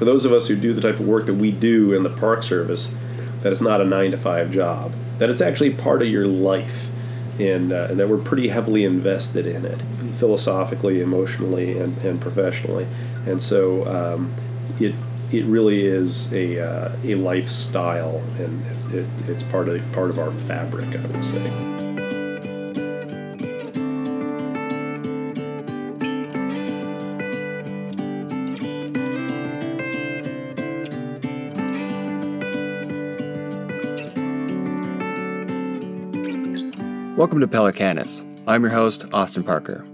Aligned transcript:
for 0.00 0.06
those 0.06 0.24
of 0.24 0.32
us 0.32 0.48
who 0.48 0.56
do 0.56 0.72
the 0.72 0.80
type 0.80 0.98
of 0.98 1.06
work 1.06 1.26
that 1.26 1.34
we 1.34 1.50
do 1.50 1.92
in 1.92 2.04
the 2.04 2.08
Park 2.08 2.42
Service, 2.42 2.94
that 3.42 3.52
it's 3.52 3.60
not 3.60 3.82
a 3.82 3.84
nine 3.84 4.12
to 4.12 4.16
five 4.16 4.50
job, 4.50 4.94
that 5.18 5.28
it's 5.28 5.42
actually 5.42 5.74
part 5.74 6.00
of 6.00 6.08
your 6.08 6.26
life, 6.26 6.90
and, 7.38 7.70
uh, 7.70 7.88
and 7.90 8.00
that 8.00 8.08
we're 8.08 8.16
pretty 8.16 8.48
heavily 8.48 8.86
invested 8.86 9.44
in 9.44 9.66
it, 9.66 9.78
philosophically, 10.14 11.02
emotionally, 11.02 11.78
and, 11.78 12.02
and 12.02 12.18
professionally. 12.18 12.86
And 13.26 13.42
so 13.42 13.86
um, 13.86 14.34
it 14.80 14.94
it 15.32 15.44
really 15.44 15.84
is 15.84 16.32
a, 16.32 16.58
uh, 16.58 16.96
a 17.04 17.14
lifestyle, 17.16 18.22
and 18.38 18.64
it's, 18.70 18.86
it, 18.86 19.06
it's 19.28 19.42
part 19.42 19.68
of 19.68 19.92
part 19.92 20.08
of 20.08 20.18
our 20.18 20.32
fabric, 20.32 20.88
I 20.96 21.06
would 21.08 21.22
say. 21.22 21.79
Welcome 37.20 37.40
to 37.40 37.46
Pelicanus. 37.46 38.24
I'm 38.46 38.62
your 38.62 38.72
host, 38.72 39.04
Austin 39.12 39.44
Parker. 39.44 39.86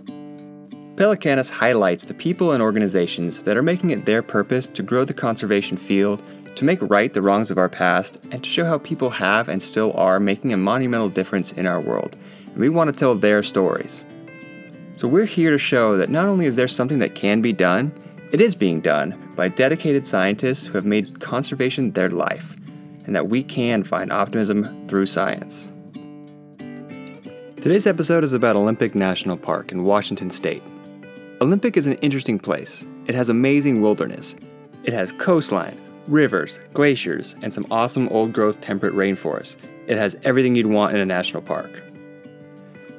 Pelicanus 0.95 1.51
highlights 1.51 2.05
the 2.05 2.15
people 2.15 2.53
and 2.53 2.63
organizations 2.63 3.43
that 3.43 3.57
are 3.57 3.65
making 3.65 3.91
it 3.91 4.05
their 4.05 4.23
purpose 4.23 4.69
to 4.69 4.83
grow 4.85 5.05
the 5.05 5.13
conservation 5.13 5.77
field, 5.77 6.23
to 6.55 6.65
make 6.65 6.79
right 6.83 7.13
the 7.13 7.21
wrongs 7.21 7.51
of 7.51 7.59
our 7.59 7.69
past, 7.69 8.19
and 8.31 8.45
to 8.45 8.49
show 8.49 8.65
how 8.65 8.79
people 8.79 9.11
have 9.11 9.49
and 9.49 9.61
still 9.61 9.93
are 9.95 10.21
making 10.21 10.53
a 10.53 10.57
monumental 10.57 11.09
difference 11.09 11.51
in 11.51 11.67
our 11.67 11.81
world. 11.81 12.15
And 12.47 12.59
we 12.59 12.69
want 12.69 12.91
to 12.91 12.97
tell 12.97 13.17
their 13.17 13.43
stories. 13.43 14.05
So 14.97 15.09
we're 15.09 15.25
here 15.25 15.51
to 15.51 15.59
show 15.59 15.97
that 15.97 16.11
not 16.11 16.29
only 16.29 16.47
is 16.47 16.55
there 16.55 16.69
something 16.69 17.01
that 17.01 17.17
can 17.17 17.43
be 17.43 17.53
done, 17.53 17.93
it 18.31 18.41
is 18.41 18.55
being 18.55 18.81
done 18.81 19.33
by 19.35 19.49
dedicated 19.49 20.07
scientists 20.07 20.65
who 20.65 20.75
have 20.75 20.87
made 20.87 21.19
conservation 21.19 21.91
their 21.91 22.09
life, 22.09 22.55
and 23.05 23.17
that 23.17 23.29
we 23.29 23.43
can 23.43 23.83
find 23.83 24.13
optimism 24.13 24.87
through 24.87 25.07
science. 25.07 25.73
Today's 27.67 27.89
episode 27.89 28.23
is 28.23 28.33
about 28.33 28.55
Olympic 28.55 28.95
National 28.95 29.37
Park 29.37 29.73
in 29.73 29.83
Washington 29.83 30.31
State. 30.31 30.63
Olympic 31.41 31.77
is 31.77 31.89
an 31.89 31.95
interesting 31.95 32.39
place. 32.39 32.87
It 33.07 33.17
has 33.17 33.29
amazing 33.29 33.83
wilderness. 33.83 34.37
It 34.85 34.93
has 34.93 35.11
coastline, 35.11 35.77
rivers, 36.07 36.61
glaciers, 36.75 37.35
and 37.43 37.53
some 37.53 37.67
awesome 37.69 38.09
old 38.11 38.33
growth 38.33 38.61
temperate 38.61 38.95
rainforests. 38.95 39.57
It 39.89 39.99
has 39.99 40.17
everything 40.23 40.55
you'd 40.55 40.67
want 40.67 40.95
in 40.95 41.01
a 41.01 41.05
national 41.05 41.43
park. 41.43 41.83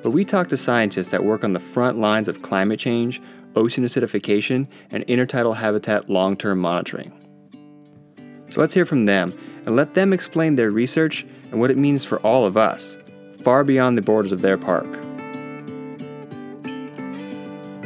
But 0.04 0.12
we 0.12 0.26
talked 0.26 0.50
to 0.50 0.58
scientists 0.58 1.08
that 1.12 1.24
work 1.24 1.46
on 1.46 1.54
the 1.54 1.62
front 1.62 1.98
lines 1.98 2.28
of 2.28 2.42
climate 2.42 2.78
change, 2.78 3.22
ocean 3.56 3.86
acidification, 3.86 4.68
and 4.92 5.08
intertidal 5.08 5.56
habitat 5.56 6.10
long 6.10 6.36
term 6.36 6.60
monitoring. 6.60 7.14
So 8.50 8.60
let's 8.60 8.74
hear 8.74 8.86
from 8.86 9.06
them 9.06 9.34
and 9.66 9.78
let 9.78 9.94
them 9.94 10.12
explain 10.12 10.56
their 10.56 10.72
research 10.72 11.26
and 11.52 11.62
what 11.62 11.72
it 11.72 11.78
means 11.78 12.04
for 12.04 12.20
all 12.20 12.44
of 12.44 12.58
us 12.58 12.98
far 13.44 13.64
beyond 13.64 13.98
the 13.98 14.02
borders 14.02 14.32
of 14.32 14.42
their 14.42 14.58
park. 14.58 14.88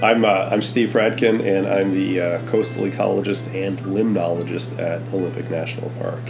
I'm, 0.03 0.25
uh, 0.25 0.49
I'm 0.51 0.63
Steve 0.63 0.89
Fradkin, 0.89 1.45
and 1.45 1.67
I'm 1.67 1.93
the 1.93 2.19
uh, 2.19 2.45
coastal 2.47 2.85
ecologist 2.85 3.53
and 3.53 3.77
limnologist 3.79 4.79
at 4.79 5.01
Olympic 5.13 5.49
National 5.51 5.91
Park. 5.91 6.21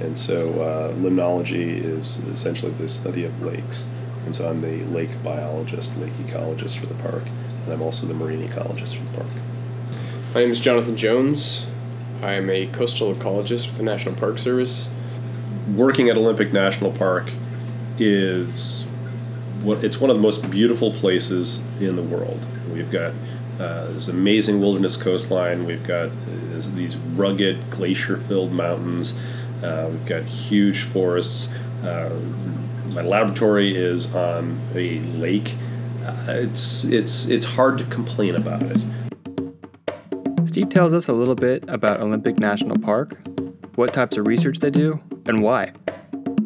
And 0.00 0.18
so, 0.18 0.60
uh, 0.60 0.92
limnology 0.94 1.84
is 1.84 2.18
essentially 2.32 2.72
the 2.72 2.88
study 2.88 3.24
of 3.24 3.40
lakes. 3.42 3.86
And 4.24 4.34
so, 4.34 4.50
I'm 4.50 4.60
the 4.60 4.84
lake 4.86 5.22
biologist, 5.22 5.96
lake 5.98 6.12
ecologist 6.14 6.78
for 6.78 6.86
the 6.86 6.94
park, 6.94 7.22
and 7.64 7.72
I'm 7.72 7.82
also 7.82 8.08
the 8.08 8.14
marine 8.14 8.48
ecologist 8.48 8.96
for 8.96 9.04
the 9.04 9.18
park. 9.18 9.30
My 10.34 10.40
name 10.40 10.50
is 10.50 10.58
Jonathan 10.58 10.96
Jones. 10.96 11.68
I 12.22 12.32
am 12.32 12.50
a 12.50 12.66
coastal 12.66 13.14
ecologist 13.14 13.68
with 13.68 13.76
the 13.76 13.84
National 13.84 14.16
Park 14.16 14.38
Service. 14.38 14.88
Working 15.76 16.08
at 16.08 16.16
Olympic 16.16 16.52
National 16.52 16.90
Park 16.90 17.30
is 18.04 18.84
what 19.62 19.84
it's 19.84 20.00
one 20.00 20.10
of 20.10 20.16
the 20.16 20.22
most 20.22 20.50
beautiful 20.50 20.92
places 20.92 21.62
in 21.80 21.96
the 21.96 22.02
world. 22.02 22.40
We've 22.72 22.90
got 22.90 23.12
uh, 23.60 23.86
this 23.92 24.08
amazing 24.08 24.60
wilderness 24.60 24.96
coastline. 24.96 25.66
We've 25.66 25.86
got 25.86 26.08
uh, 26.08 26.12
these 26.74 26.96
rugged 26.96 27.70
glacier-filled 27.70 28.52
mountains. 28.52 29.14
Uh, 29.62 29.88
we've 29.90 30.06
got 30.06 30.24
huge 30.24 30.82
forests. 30.82 31.48
Uh, 31.84 32.10
my 32.88 33.02
laboratory 33.02 33.76
is 33.76 34.12
on 34.14 34.58
a 34.74 34.98
lake. 35.00 35.54
Uh, 36.04 36.24
it's 36.28 36.84
it's 36.84 37.26
it's 37.26 37.46
hard 37.46 37.78
to 37.78 37.84
complain 37.84 38.34
about 38.34 38.62
it. 38.62 38.78
Steve 40.46 40.68
tells 40.68 40.92
us 40.92 41.08
a 41.08 41.12
little 41.12 41.36
bit 41.36 41.64
about 41.68 42.00
Olympic 42.00 42.38
National 42.38 42.76
Park, 42.76 43.16
what 43.76 43.94
types 43.94 44.16
of 44.16 44.26
research 44.26 44.58
they 44.58 44.70
do, 44.70 45.00
and 45.26 45.42
why. 45.42 45.72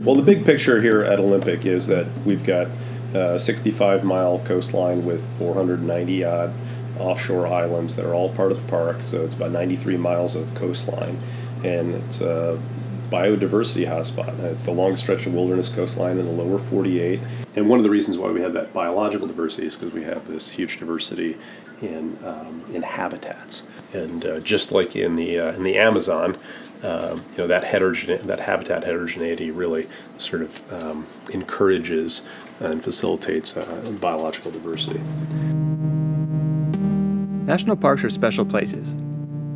Well, 0.06 0.14
the 0.14 0.22
big 0.22 0.46
picture 0.46 0.80
here 0.80 1.02
at 1.02 1.18
Olympic 1.18 1.66
is 1.66 1.88
that 1.88 2.06
we've 2.24 2.44
got 2.44 2.68
a 3.12 3.40
65 3.40 4.04
mile 4.04 4.38
coastline 4.44 5.04
with 5.04 5.26
490 5.36 6.24
odd 6.24 6.52
offshore 7.00 7.48
islands 7.48 7.96
that 7.96 8.06
are 8.06 8.14
all 8.14 8.28
part 8.32 8.52
of 8.52 8.62
the 8.62 8.68
park. 8.68 8.98
So 9.02 9.24
it's 9.24 9.34
about 9.34 9.50
93 9.50 9.96
miles 9.96 10.36
of 10.36 10.54
coastline, 10.54 11.18
and 11.64 11.92
it's 11.92 12.20
a 12.20 12.56
biodiversity 13.10 13.86
hotspot. 13.86 14.38
It's 14.40 14.64
the 14.64 14.72
long 14.72 14.96
stretch 14.96 15.26
of 15.26 15.34
wilderness 15.34 15.68
coastline 15.68 16.18
in 16.18 16.26
the 16.26 16.32
lower 16.32 16.58
48. 16.58 17.20
And 17.56 17.68
one 17.68 17.78
of 17.78 17.82
the 17.82 17.90
reasons 17.90 18.18
why 18.18 18.30
we 18.30 18.40
have 18.40 18.52
that 18.52 18.72
biological 18.72 19.26
diversity 19.26 19.66
is 19.66 19.76
because 19.76 19.92
we 19.92 20.02
have 20.04 20.26
this 20.28 20.48
huge 20.48 20.78
diversity 20.78 21.36
in 21.82 22.18
um, 22.24 22.64
in 22.72 22.82
habitats. 22.82 23.62
And 23.92 24.24
uh, 24.24 24.40
just 24.40 24.72
like 24.72 24.96
in 24.96 25.16
the 25.16 25.38
uh, 25.38 25.52
in 25.52 25.62
the 25.62 25.76
Amazon, 25.76 26.36
um, 26.82 27.24
you 27.32 27.38
know 27.38 27.46
that 27.46 27.64
heterogene- 27.64 28.22
that 28.22 28.40
habitat 28.40 28.84
heterogeneity 28.84 29.50
really 29.50 29.86
sort 30.16 30.42
of 30.42 30.72
um, 30.72 31.06
encourages 31.32 32.22
and 32.60 32.82
facilitates 32.82 33.56
uh, 33.56 33.96
biological 34.00 34.50
diversity. 34.50 35.00
National 37.46 37.76
parks 37.76 38.02
are 38.02 38.10
special 38.10 38.44
places, 38.44 38.96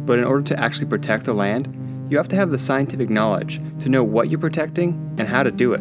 but 0.06 0.18
in 0.18 0.24
order 0.24 0.42
to 0.42 0.58
actually 0.58 0.86
protect 0.86 1.24
the 1.24 1.34
land, 1.34 1.66
you 2.10 2.16
have 2.16 2.28
to 2.28 2.36
have 2.36 2.50
the 2.50 2.58
scientific 2.58 3.08
knowledge 3.08 3.60
to 3.78 3.88
know 3.88 4.02
what 4.02 4.28
you're 4.28 4.40
protecting 4.40 5.14
and 5.18 5.28
how 5.28 5.42
to 5.42 5.50
do 5.50 5.72
it. 5.72 5.80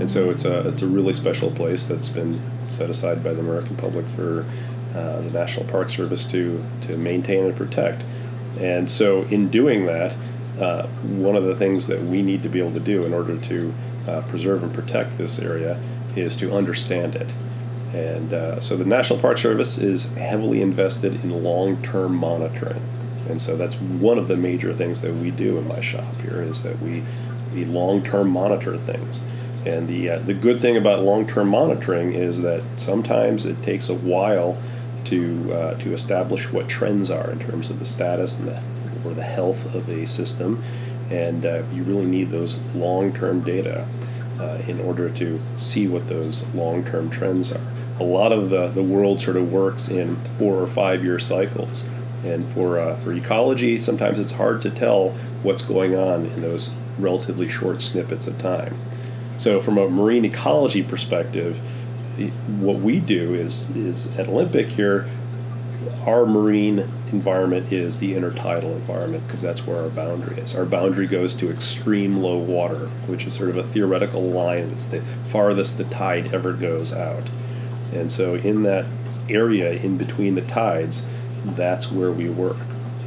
And 0.00 0.10
so 0.10 0.30
it's 0.30 0.46
a 0.46 0.68
it's 0.68 0.82
a 0.82 0.86
really 0.86 1.12
special 1.12 1.50
place 1.50 1.86
that's 1.86 2.08
been 2.08 2.40
set 2.68 2.88
aside 2.88 3.22
by 3.22 3.34
the 3.34 3.40
American 3.40 3.76
public 3.76 4.06
for 4.06 4.46
uh, 4.94 5.20
the 5.20 5.30
National 5.30 5.66
Park 5.66 5.90
Service 5.90 6.24
to 6.26 6.64
to 6.82 6.96
maintain 6.96 7.44
and 7.44 7.56
protect. 7.56 8.02
And 8.58 8.88
so, 8.88 9.22
in 9.24 9.48
doing 9.48 9.86
that, 9.86 10.16
uh, 10.58 10.86
one 10.86 11.36
of 11.36 11.44
the 11.44 11.54
things 11.54 11.86
that 11.86 12.00
we 12.00 12.22
need 12.22 12.42
to 12.42 12.48
be 12.48 12.58
able 12.58 12.72
to 12.72 12.80
do 12.80 13.04
in 13.04 13.14
order 13.14 13.38
to 13.38 13.74
uh, 14.08 14.22
preserve 14.22 14.62
and 14.62 14.74
protect 14.74 15.16
this 15.18 15.38
area 15.38 15.80
is 16.16 16.36
to 16.38 16.52
understand 16.52 17.14
it. 17.14 17.32
And 17.94 18.32
uh, 18.32 18.60
so, 18.60 18.76
the 18.76 18.84
National 18.84 19.18
Park 19.20 19.38
Service 19.38 19.78
is 19.78 20.06
heavily 20.14 20.62
invested 20.62 21.22
in 21.22 21.44
long 21.44 21.80
term 21.82 22.16
monitoring. 22.16 22.82
And 23.30 23.40
so, 23.40 23.56
that's 23.56 23.76
one 23.76 24.18
of 24.18 24.28
the 24.28 24.36
major 24.36 24.74
things 24.74 25.00
that 25.02 25.14
we 25.14 25.30
do 25.30 25.58
in 25.58 25.66
my 25.68 25.80
shop 25.80 26.20
here 26.22 26.42
is 26.42 26.62
that 26.62 26.78
we, 26.80 27.02
we 27.54 27.64
long 27.64 28.02
term 28.02 28.28
monitor 28.30 28.76
things. 28.76 29.22
And 29.64 29.88
the, 29.88 30.10
uh, 30.10 30.18
the 30.20 30.34
good 30.34 30.60
thing 30.60 30.76
about 30.76 31.02
long 31.02 31.26
term 31.26 31.48
monitoring 31.48 32.12
is 32.12 32.42
that 32.42 32.62
sometimes 32.76 33.46
it 33.46 33.62
takes 33.62 33.88
a 33.88 33.94
while 33.94 34.56
to 35.04 35.52
uh, 35.52 35.74
to 35.78 35.92
establish 35.92 36.50
what 36.52 36.68
trends 36.68 37.10
are 37.10 37.30
in 37.30 37.38
terms 37.38 37.70
of 37.70 37.78
the 37.78 37.84
status 37.84 38.40
and 38.40 38.48
the, 38.48 38.62
or 39.04 39.12
the 39.14 39.22
health 39.22 39.74
of 39.74 39.88
a 39.88 40.06
system, 40.06 40.62
and 41.10 41.44
uh, 41.44 41.62
you 41.72 41.82
really 41.82 42.06
need 42.06 42.30
those 42.30 42.60
long-term 42.74 43.40
data 43.42 43.86
uh, 44.38 44.58
in 44.68 44.80
order 44.80 45.10
to 45.10 45.40
see 45.56 45.88
what 45.88 46.08
those 46.08 46.46
long-term 46.54 47.10
trends 47.10 47.52
are. 47.52 47.60
A 47.98 48.04
lot 48.04 48.32
of 48.32 48.50
the, 48.50 48.68
the 48.68 48.82
world 48.82 49.20
sort 49.20 49.36
of 49.36 49.52
works 49.52 49.88
in 49.88 50.16
four 50.38 50.54
or 50.56 50.66
five-year 50.66 51.18
cycles, 51.18 51.84
and 52.24 52.46
for 52.52 52.78
uh, 52.78 52.96
for 52.96 53.12
ecology, 53.12 53.78
sometimes 53.78 54.18
it's 54.18 54.32
hard 54.32 54.62
to 54.62 54.70
tell 54.70 55.10
what's 55.42 55.62
going 55.62 55.94
on 55.94 56.26
in 56.26 56.42
those 56.42 56.70
relatively 56.98 57.48
short 57.48 57.82
snippets 57.82 58.26
of 58.26 58.38
time. 58.38 58.76
So, 59.38 59.60
from 59.60 59.78
a 59.78 59.88
marine 59.88 60.24
ecology 60.24 60.82
perspective, 60.82 61.58
what 62.58 62.76
we 62.76 63.00
do 63.00 63.34
is 63.34 63.68
is 63.74 64.14
at 64.18 64.28
Olympic 64.28 64.68
here, 64.68 65.08
our 66.06 66.26
marine 66.26 66.86
environment 67.12 67.72
is 67.72 67.98
the 67.98 68.14
intertidal 68.14 68.72
environment 68.76 69.26
because 69.26 69.42
that's 69.42 69.66
where 69.66 69.78
our 69.78 69.90
boundary 69.90 70.38
is. 70.38 70.54
Our 70.54 70.64
boundary 70.66 71.06
goes 71.06 71.34
to 71.36 71.50
extreme 71.50 72.18
low 72.18 72.38
water, 72.38 72.86
which 73.06 73.26
is 73.26 73.34
sort 73.34 73.50
of 73.50 73.56
a 73.56 73.62
theoretical 73.62 74.22
line 74.22 74.68
that's 74.68 74.86
the 74.86 75.00
farthest 75.28 75.78
the 75.78 75.84
tide 75.84 76.32
ever 76.34 76.52
goes 76.52 76.92
out. 76.92 77.24
And 77.92 78.12
so 78.12 78.34
in 78.34 78.62
that 78.64 78.86
area 79.28 79.72
in 79.72 79.96
between 79.96 80.34
the 80.34 80.42
tides, 80.42 81.02
that's 81.44 81.90
where 81.90 82.10
we 82.12 82.28
work. 82.28 82.56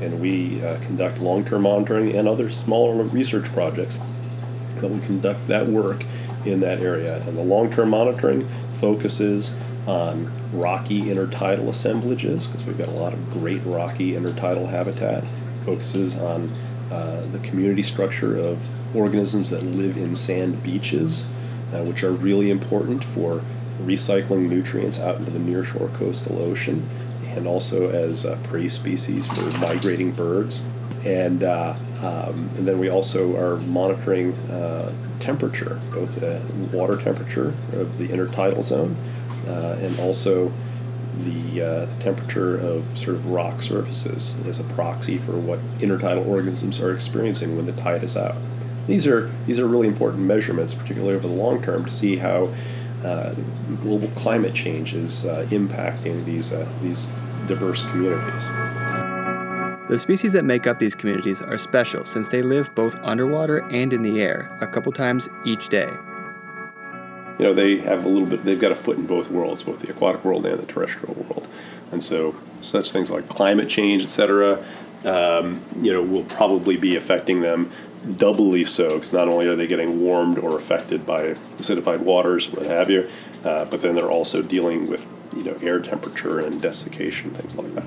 And 0.01 0.19
we 0.19 0.63
uh, 0.63 0.79
conduct 0.81 1.19
long-term 1.19 1.61
monitoring 1.61 2.15
and 2.15 2.27
other 2.27 2.49
smaller 2.51 3.03
research 3.03 3.45
projects, 3.53 3.99
but 4.81 4.89
we 4.89 4.99
conduct 5.01 5.47
that 5.47 5.67
work 5.67 6.03
in 6.45 6.59
that 6.61 6.81
area. 6.81 7.21
And 7.27 7.37
the 7.37 7.43
long-term 7.43 7.89
monitoring 7.89 8.47
focuses 8.79 9.53
on 9.87 10.31
rocky 10.51 11.03
intertidal 11.03 11.69
assemblages 11.69 12.47
because 12.47 12.65
we've 12.65 12.77
got 12.77 12.87
a 12.87 12.91
lot 12.91 13.13
of 13.13 13.31
great 13.31 13.61
rocky 13.65 14.13
intertidal 14.13 14.69
habitat. 14.69 15.23
focuses 15.65 16.17
on 16.17 16.51
uh, 16.91 17.25
the 17.31 17.39
community 17.39 17.81
structure 17.81 18.37
of 18.37 18.59
organisms 18.95 19.49
that 19.49 19.63
live 19.63 19.97
in 19.97 20.15
sand 20.15 20.61
beaches, 20.61 21.25
uh, 21.73 21.81
which 21.83 22.03
are 22.03 22.11
really 22.11 22.51
important 22.51 23.03
for 23.03 23.41
recycling 23.81 24.49
nutrients 24.49 24.99
out 24.99 25.17
into 25.17 25.31
the 25.31 25.39
nearshore 25.39 25.93
coastal 25.95 26.41
ocean, 26.41 26.87
and 27.35 27.47
also 27.47 27.89
as 27.89 28.25
uh, 28.25 28.37
prey 28.43 28.67
species 28.67 29.25
for 29.27 29.57
migrating 29.59 30.11
birds. 30.11 30.61
And, 31.05 31.43
uh, 31.43 31.75
um, 32.01 32.49
and 32.57 32.65
then 32.67 32.79
we 32.79 32.89
also 32.89 33.35
are 33.37 33.57
monitoring 33.57 34.33
uh, 34.49 34.93
temperature, 35.19 35.81
both 35.91 36.15
the 36.15 36.41
water 36.71 36.97
temperature 36.97 37.53
of 37.73 37.97
the 37.97 38.07
intertidal 38.07 38.63
zone 38.63 38.95
uh, 39.47 39.77
and 39.81 39.99
also 39.99 40.51
the, 41.25 41.61
uh, 41.61 41.85
the 41.85 41.95
temperature 41.99 42.57
of 42.57 42.97
sort 42.97 43.15
of 43.15 43.29
rock 43.29 43.61
surfaces 43.61 44.35
as 44.47 44.59
a 44.59 44.63
proxy 44.63 45.17
for 45.17 45.33
what 45.33 45.59
intertidal 45.79 46.25
organisms 46.25 46.81
are 46.81 46.93
experiencing 46.93 47.55
when 47.55 47.65
the 47.65 47.73
tide 47.73 48.03
is 48.03 48.15
out. 48.17 48.35
These 48.87 49.07
are 49.07 49.29
these 49.47 49.59
are 49.59 49.67
really 49.67 49.87
important 49.87 50.23
measurements, 50.23 50.73
particularly 50.73 51.15
over 51.15 51.27
the 51.27 51.33
long 51.33 51.63
term, 51.63 51.85
to 51.85 51.91
see 51.91 52.17
how 52.17 52.53
uh, 53.05 53.33
global 53.81 54.09
climate 54.09 54.53
change 54.53 54.93
is 54.93 55.25
uh, 55.25 55.47
impacting 55.51 56.25
these 56.25 56.51
uh, 56.51 56.67
these 56.81 57.09
diverse 57.47 57.81
communities. 57.89 58.47
The 59.89 59.99
species 59.99 60.33
that 60.33 60.45
make 60.45 60.65
up 60.65 60.79
these 60.79 60.95
communities 60.95 61.41
are 61.41 61.57
special 61.57 62.05
since 62.05 62.29
they 62.29 62.41
live 62.41 62.73
both 62.73 62.95
underwater 63.03 63.59
and 63.69 63.91
in 63.91 64.01
the 64.01 64.21
air 64.21 64.57
a 64.61 64.67
couple 64.67 64.91
times 64.91 65.29
each 65.45 65.69
day. 65.69 65.89
You 67.37 67.45
know, 67.45 67.53
they 67.53 67.77
have 67.79 68.05
a 68.05 68.07
little 68.07 68.27
bit, 68.27 68.45
they've 68.45 68.59
got 68.59 68.71
a 68.71 68.75
foot 68.75 68.97
in 68.97 69.05
both 69.05 69.29
worlds, 69.29 69.63
both 69.63 69.79
the 69.79 69.89
aquatic 69.89 70.23
world 70.23 70.45
and 70.45 70.59
the 70.59 70.65
terrestrial 70.65 71.15
world. 71.15 71.47
And 71.91 72.03
so, 72.03 72.35
such 72.61 72.91
things 72.91 73.11
like 73.11 73.27
climate 73.27 73.67
change, 73.67 74.03
et 74.03 74.09
cetera, 74.09 74.63
um, 75.03 75.61
you 75.81 75.91
know, 75.91 76.01
will 76.01 76.23
probably 76.23 76.77
be 76.77 76.95
affecting 76.95 77.41
them 77.41 77.71
doubly 78.17 78.65
so 78.65 78.95
because 78.95 79.13
not 79.13 79.27
only 79.27 79.47
are 79.47 79.55
they 79.55 79.67
getting 79.67 80.01
warmed 80.01 80.37
or 80.37 80.57
affected 80.57 81.05
by 81.05 81.33
acidified 81.57 81.99
waters, 81.99 82.49
what 82.49 82.65
have 82.65 82.89
you, 82.89 83.09
uh, 83.43 83.65
but 83.65 83.81
then 83.81 83.95
they're 83.95 84.11
also 84.11 84.41
dealing 84.41 84.87
with 84.89 85.05
you 85.35 85.43
know 85.43 85.57
air 85.61 85.79
temperature 85.79 86.39
and 86.39 86.61
desiccation, 86.61 87.31
things 87.31 87.57
like 87.57 87.73
that. 87.75 87.85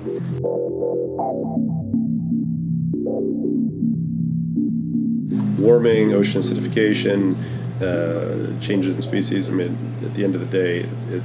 Warming, 5.59 6.13
ocean 6.13 6.41
acidification, 6.41 7.35
uh, 7.81 8.59
changes 8.61 8.95
in 8.95 9.01
species. 9.01 9.49
I 9.49 9.53
mean, 9.53 9.77
at 10.03 10.13
the 10.13 10.23
end 10.23 10.35
of 10.35 10.41
the 10.41 10.47
day, 10.47 10.89
it, 11.09 11.23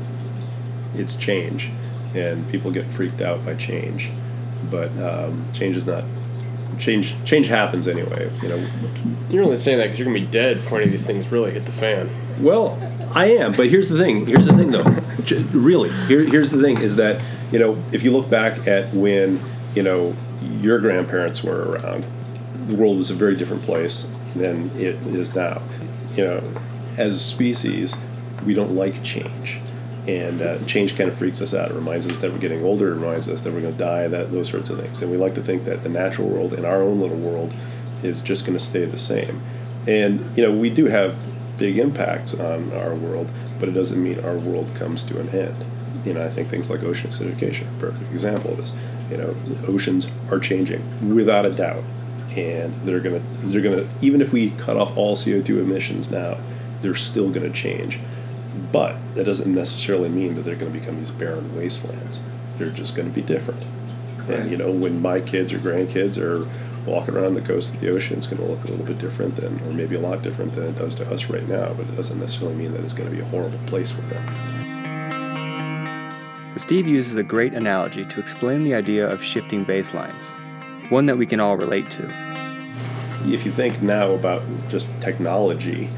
it's 0.94 1.16
change, 1.16 1.70
and 2.14 2.48
people 2.50 2.70
get 2.70 2.86
freaked 2.86 3.20
out 3.20 3.44
by 3.44 3.54
change. 3.54 4.10
But 4.70 4.90
um, 4.98 5.44
change 5.52 5.76
is 5.76 5.86
not 5.86 6.04
change. 6.78 7.14
Change 7.24 7.46
happens 7.48 7.86
anyway. 7.88 8.30
You 8.42 8.48
know. 8.48 8.66
You're 9.30 9.44
only 9.44 9.56
saying 9.56 9.78
that 9.78 9.84
because 9.84 9.98
you're 9.98 10.06
gonna 10.06 10.18
be 10.20 10.26
dead 10.26 10.56
before 10.58 10.78
any 10.78 10.86
of 10.86 10.90
these 10.92 11.06
things 11.06 11.30
really 11.32 11.50
hit 11.52 11.64
the 11.64 11.72
fan. 11.72 12.10
Well, 12.40 12.78
I 13.14 13.26
am, 13.32 13.52
but 13.52 13.68
here's 13.68 13.88
the 13.88 13.98
thing. 13.98 14.26
Here's 14.26 14.46
the 14.46 14.52
thing, 14.54 14.70
though. 14.70 14.84
J- 15.24 15.42
Really, 15.52 15.90
here, 16.08 16.24
here's 16.24 16.50
the 16.50 16.60
thing: 16.60 16.78
is 16.78 16.96
that 16.96 17.20
you 17.50 17.58
know, 17.58 17.76
if 17.92 18.02
you 18.02 18.10
look 18.10 18.28
back 18.30 18.66
at 18.66 18.92
when 18.94 19.40
you 19.74 19.82
know 19.82 20.14
your 20.60 20.78
grandparents 20.80 21.42
were 21.44 21.70
around, 21.72 22.04
the 22.66 22.74
world 22.74 22.98
was 22.98 23.10
a 23.10 23.14
very 23.14 23.36
different 23.36 23.62
place 23.62 24.10
than 24.34 24.70
it 24.76 24.96
is 25.06 25.34
now. 25.34 25.62
You 26.16 26.24
know, 26.24 26.42
as 26.98 27.14
a 27.16 27.18
species, 27.20 27.94
we 28.44 28.54
don't 28.54 28.74
like 28.74 29.02
change, 29.02 29.60
and 30.06 30.42
uh, 30.42 30.58
change 30.64 30.96
kind 30.96 31.08
of 31.08 31.16
freaks 31.16 31.40
us 31.40 31.54
out. 31.54 31.70
It 31.70 31.74
reminds 31.74 32.06
us 32.06 32.18
that 32.18 32.32
we're 32.32 32.38
getting 32.38 32.64
older. 32.64 32.92
It 32.92 32.96
reminds 32.96 33.28
us 33.28 33.42
that 33.42 33.52
we're 33.52 33.60
going 33.60 33.74
to 33.74 33.78
die. 33.78 34.08
That 34.08 34.32
those 34.32 34.48
sorts 34.48 34.70
of 34.70 34.80
things, 34.80 35.00
and 35.02 35.10
we 35.10 35.16
like 35.16 35.34
to 35.36 35.42
think 35.42 35.64
that 35.64 35.82
the 35.82 35.88
natural 35.88 36.28
world 36.28 36.52
in 36.52 36.64
our 36.64 36.82
own 36.82 37.00
little 37.00 37.16
world 37.16 37.54
is 38.02 38.20
just 38.20 38.44
going 38.44 38.58
to 38.58 38.64
stay 38.64 38.84
the 38.84 38.98
same. 38.98 39.40
And 39.86 40.36
you 40.36 40.42
know, 40.42 40.52
we 40.52 40.70
do 40.70 40.86
have 40.86 41.16
big 41.56 41.78
impacts 41.78 42.34
on 42.34 42.72
our 42.72 42.94
world, 42.94 43.30
but 43.60 43.68
it 43.68 43.72
doesn't 43.72 44.02
mean 44.02 44.18
our 44.24 44.36
world 44.36 44.74
comes 44.74 45.04
to 45.04 45.20
an 45.20 45.28
end. 45.28 45.64
You 46.04 46.14
know, 46.14 46.24
I 46.24 46.28
think 46.28 46.48
things 46.48 46.68
like 46.68 46.82
ocean 46.82 47.10
acidification 47.10 47.66
are 47.66 47.88
a 47.88 47.92
perfect 47.92 48.12
example 48.12 48.52
of 48.52 48.56
this. 48.56 48.74
You 49.10 49.18
know, 49.18 49.36
oceans 49.68 50.10
are 50.30 50.40
changing 50.40 51.14
without 51.14 51.44
a 51.44 51.50
doubt, 51.50 51.84
and 52.30 52.74
they're 52.82 52.98
gonna 52.98 53.22
they're 53.44 53.60
gonna 53.60 53.86
even 54.00 54.20
if 54.20 54.32
we 54.32 54.50
cut 54.50 54.76
off 54.76 54.96
all 54.96 55.14
CO 55.14 55.42
two 55.42 55.60
emissions 55.60 56.10
now, 56.10 56.38
they're 56.80 56.96
still 56.96 57.30
gonna 57.30 57.50
change. 57.50 58.00
But 58.70 59.00
that 59.14 59.24
doesn't 59.24 59.52
necessarily 59.52 60.08
mean 60.08 60.34
that 60.34 60.42
they're 60.42 60.56
going 60.56 60.72
to 60.72 60.78
become 60.78 60.98
these 60.98 61.10
barren 61.10 61.56
wastelands. 61.56 62.20
They're 62.58 62.70
just 62.70 62.94
going 62.94 63.08
to 63.08 63.14
be 63.14 63.22
different. 63.22 63.62
And 64.28 64.50
you 64.50 64.56
know, 64.56 64.70
when 64.70 65.00
my 65.00 65.20
kids 65.20 65.52
or 65.52 65.58
grandkids 65.58 66.18
are 66.18 66.48
walking 66.86 67.14
around 67.14 67.34
the 67.34 67.40
coast 67.40 67.74
of 67.74 67.80
the 67.80 67.90
ocean, 67.90 68.18
it's 68.18 68.26
going 68.26 68.42
to 68.42 68.46
look 68.46 68.64
a 68.64 68.68
little 68.68 68.84
bit 68.84 68.98
different 68.98 69.36
than, 69.36 69.60
or 69.66 69.72
maybe 69.72 69.94
a 69.94 70.00
lot 70.00 70.22
different 70.22 70.52
than 70.54 70.64
it 70.64 70.76
does 70.76 70.94
to 70.96 71.10
us 71.12 71.26
right 71.26 71.48
now. 71.48 71.72
But 71.72 71.86
it 71.88 71.96
doesn't 71.96 72.18
necessarily 72.18 72.56
mean 72.56 72.72
that 72.72 72.82
it's 72.82 72.92
going 72.92 73.08
to 73.08 73.14
be 73.14 73.22
a 73.22 73.26
horrible 73.26 73.58
place 73.66 73.90
for 73.90 74.02
them. 74.02 74.52
Steve 76.58 76.86
uses 76.86 77.16
a 77.16 77.22
great 77.22 77.54
analogy 77.54 78.04
to 78.04 78.20
explain 78.20 78.62
the 78.62 78.74
idea 78.74 79.08
of 79.08 79.22
shifting 79.22 79.64
baselines, 79.64 80.34
one 80.90 81.06
that 81.06 81.16
we 81.16 81.24
can 81.26 81.40
all 81.40 81.56
relate 81.56 81.90
to. 81.90 82.06
if 83.24 83.46
you 83.46 83.52
think 83.52 83.80
now 83.80 84.10
about 84.10 84.42
just 84.68 84.88
technology, 85.00 85.88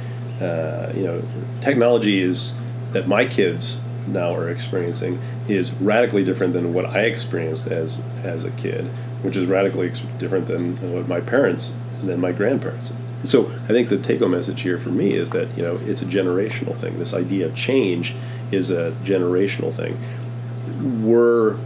uh, 0.41 0.93
you 0.95 1.05
know, 1.05 1.23
technology 1.61 2.21
is 2.21 2.57
that 2.93 3.07
my 3.07 3.25
kids 3.25 3.81
now 4.07 4.35
are 4.35 4.49
experiencing 4.49 5.21
is 5.49 5.73
radically 5.73 6.25
different 6.25 6.53
than 6.53 6.75
what 6.75 6.87
I 6.87 7.03
experienced 7.03 7.67
as 7.69 8.03
as 8.23 8.45
a 8.45 8.51
kid, 8.53 8.87
which 9.23 9.37
is 9.37 9.49
radically 9.49 9.93
different 10.19 10.47
than 10.47 10.93
what 10.93 11.09
my 11.09 11.21
parents 11.21 11.75
and 12.01 12.09
then 12.09 12.21
my 12.21 12.33
grandparents. 12.33 12.95
So 13.25 13.47
I 13.47 13.69
think 13.69 13.89
the 13.89 13.99
take-home 13.99 14.33
message 14.33 14.61
here 14.61 14.79
for 14.79 14.91
me 14.91 15.15
is 15.15 15.31
that 15.31 15.57
you 15.57 15.63
know 15.63 15.79
it's 15.85 16.03
a 16.03 16.07
generational 16.07 16.77
thing. 16.77 16.99
This 16.99 17.15
idea 17.15 17.47
of 17.47 17.57
change 17.57 18.15
is 18.51 18.71
a 18.71 18.93
generational 19.05 19.73
thing. 19.73 19.99
We're 21.03 21.57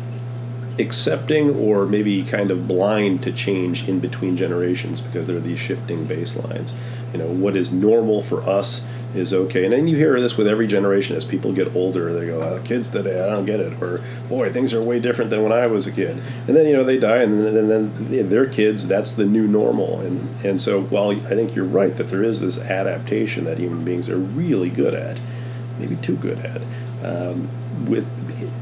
accepting 0.78 1.54
or 1.56 1.86
maybe 1.86 2.22
kind 2.22 2.50
of 2.50 2.68
blind 2.68 3.22
to 3.22 3.32
change 3.32 3.88
in 3.88 3.98
between 3.98 4.36
generations 4.36 5.00
because 5.00 5.26
there 5.26 5.36
are 5.36 5.40
these 5.40 5.58
shifting 5.58 6.06
baselines. 6.06 6.72
You 7.12 7.18
know, 7.18 7.26
what 7.26 7.56
is 7.56 7.72
normal 7.72 8.22
for 8.22 8.42
us 8.48 8.86
is 9.14 9.32
okay. 9.32 9.64
And 9.64 9.72
then 9.72 9.88
you 9.88 9.96
hear 9.96 10.20
this 10.20 10.36
with 10.36 10.46
every 10.46 10.66
generation 10.66 11.16
as 11.16 11.24
people 11.24 11.52
get 11.52 11.74
older. 11.74 12.12
They 12.12 12.26
go, 12.26 12.42
oh, 12.42 12.60
kids 12.62 12.90
today, 12.90 13.22
I 13.22 13.26
don't 13.26 13.46
get 13.46 13.60
it. 13.60 13.82
Or, 13.82 14.04
boy, 14.28 14.52
things 14.52 14.74
are 14.74 14.82
way 14.82 15.00
different 15.00 15.30
than 15.30 15.42
when 15.42 15.52
I 15.52 15.66
was 15.66 15.86
a 15.86 15.92
kid. 15.92 16.20
And 16.46 16.56
then, 16.56 16.66
you 16.66 16.74
know, 16.74 16.84
they 16.84 16.98
die 16.98 17.22
and 17.22 17.44
then, 17.44 17.56
and 17.56 17.70
then 17.70 18.28
their 18.28 18.46
kids, 18.46 18.86
that's 18.86 19.12
the 19.12 19.24
new 19.24 19.46
normal. 19.46 20.00
And, 20.00 20.44
and 20.44 20.60
so 20.60 20.82
while 20.82 21.10
I 21.10 21.16
think 21.16 21.54
you're 21.56 21.64
right 21.64 21.96
that 21.96 22.08
there 22.10 22.22
is 22.22 22.40
this 22.40 22.58
adaptation 22.58 23.44
that 23.44 23.58
human 23.58 23.84
beings 23.84 24.08
are 24.08 24.18
really 24.18 24.70
good 24.70 24.94
at, 24.94 25.20
maybe 25.78 25.96
too 25.96 26.16
good 26.16 26.38
at, 26.40 26.60
um, 27.04 27.48
with 27.86 28.06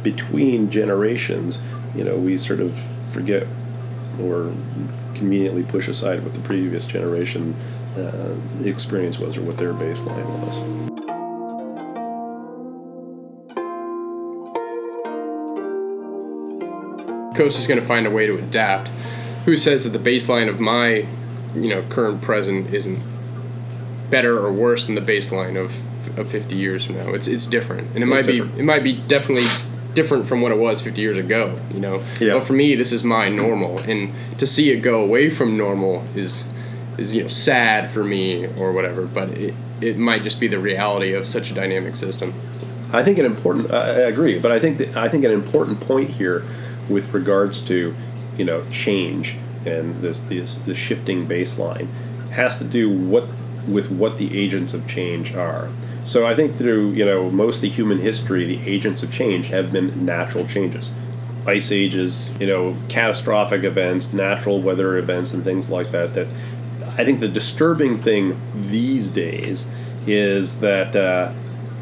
between 0.07 0.71
generations, 0.71 1.59
you 1.97 2.05
know, 2.05 2.17
we 2.17 2.39
sort 2.39 2.61
of 2.61 2.81
forget 3.11 3.45
or 4.23 4.53
conveniently 5.17 5.65
push 5.65 5.89
aside 5.89 6.23
what 6.23 6.33
the 6.33 6.39
previous 6.43 6.85
generation 6.85 7.57
uh, 7.97 8.37
experience 8.65 9.19
was 9.19 9.37
or 9.37 9.43
what 9.43 9.57
their 9.57 9.75
baseline 9.75 10.25
was. 10.43 10.97
Coast 17.37 17.59
is 17.59 17.67
going 17.67 17.81
to 17.81 17.87
find 17.87 18.07
a 18.07 18.11
way 18.11 18.27
to 18.27 18.39
adapt. 18.39 18.87
Who 19.45 19.57
says 19.57 19.91
that 19.91 19.99
the 19.99 20.11
baseline 20.11 20.49
of 20.49 20.61
my, 20.61 21.05
you 21.57 21.69
know, 21.69 21.83
current 21.89 22.23
present 22.23 22.73
isn't 22.73 23.01
better 24.09 24.39
or 24.39 24.53
worse 24.53 24.87
than 24.87 24.95
the 24.95 25.01
baseline 25.01 25.61
of, 25.61 25.75
of 26.17 26.29
50 26.31 26.55
years 26.55 26.85
from 26.85 26.95
now? 26.95 27.09
It's 27.13 27.27
it's 27.27 27.47
different, 27.47 27.89
and 27.95 28.05
it 28.05 28.07
might 28.07 28.27
different. 28.27 28.55
be 28.55 28.61
it 28.61 28.65
might 28.65 28.85
be 28.85 28.93
definitely 28.95 29.49
different 29.97 30.27
from 30.29 30.41
what 30.43 30.53
it 30.53 30.59
was 30.59 30.81
50 30.81 31.01
years 31.01 31.17
ago. 31.17 31.59
You 31.75 31.81
know, 31.81 32.03
Yeah. 32.21 32.35
but 32.35 32.45
for 32.45 32.53
me, 32.53 32.77
this 32.77 32.93
is 32.93 33.03
my 33.03 33.29
normal, 33.29 33.79
and 33.79 34.13
to 34.39 34.47
see 34.47 34.71
it 34.71 34.77
go 34.83 35.03
away 35.03 35.29
from 35.31 35.57
normal 35.57 36.05
is 36.15 36.45
is 36.99 37.15
you 37.15 37.23
know 37.25 37.29
sad 37.29 37.91
for 37.91 38.05
me 38.05 38.47
or 38.59 38.73
whatever. 38.73 39.07
But 39.07 39.31
it 39.31 39.55
it 39.81 39.99
might 39.99 40.23
just 40.23 40.39
be 40.39 40.47
the 40.47 40.59
reality 40.59 41.13
of 41.13 41.27
such 41.27 41.51
a 41.51 41.55
dynamic 41.55 41.97
system. 41.97 42.33
I 42.93 43.03
think 43.03 43.19
an 43.19 43.25
important. 43.27 43.73
I 43.73 43.89
agree, 44.13 44.39
but 44.39 44.53
I 44.53 44.61
think 44.61 44.79
that, 44.79 44.97
I 44.97 45.09
think 45.09 45.25
an 45.25 45.33
important 45.33 45.81
point 45.81 46.11
here, 46.11 46.45
with 46.89 47.13
regards 47.13 47.61
to, 47.63 47.95
you 48.39 48.45
know, 48.45 48.63
change 48.71 49.37
and 49.65 49.97
this 50.03 50.21
this 50.21 50.57
the 50.67 50.75
shifting 50.75 51.27
baseline, 51.27 51.89
has 52.31 52.59
to 52.59 52.65
do 52.65 52.89
what 52.91 53.27
with 53.67 53.91
what 53.91 54.19
the 54.19 54.39
agents 54.39 54.73
of 54.75 54.87
change 54.87 55.35
are. 55.35 55.69
So 56.07 56.25
I 56.25 56.37
think 56.37 56.57
through 56.57 56.93
you 56.93 57.05
know 57.05 57.29
most 57.31 57.65
of 57.65 57.73
human 57.73 57.99
history, 57.99 58.47
the 58.47 58.65
agents 58.65 59.03
of 59.03 59.11
change 59.11 59.49
have 59.49 59.73
been 59.73 60.07
natural 60.07 60.47
changes, 60.47 60.93
ice 61.47 61.73
ages, 61.73 62.31
you 62.39 62.47
know, 62.47 62.77
catastrophic 62.89 63.65
events, 63.65 64.13
natural 64.13 64.63
weather 64.63 64.97
events, 64.97 65.35
and 65.35 65.43
things 65.43 65.69
like 65.69 65.89
that. 65.89 66.15
That 66.15 66.29
I 66.97 67.05
think 67.05 67.19
the 67.19 67.29
disturbing 67.29 67.99
thing 67.99 68.41
these 68.55 69.11
days 69.11 69.69
is 70.07 70.61
that 70.61 70.95
uh, 70.95 71.33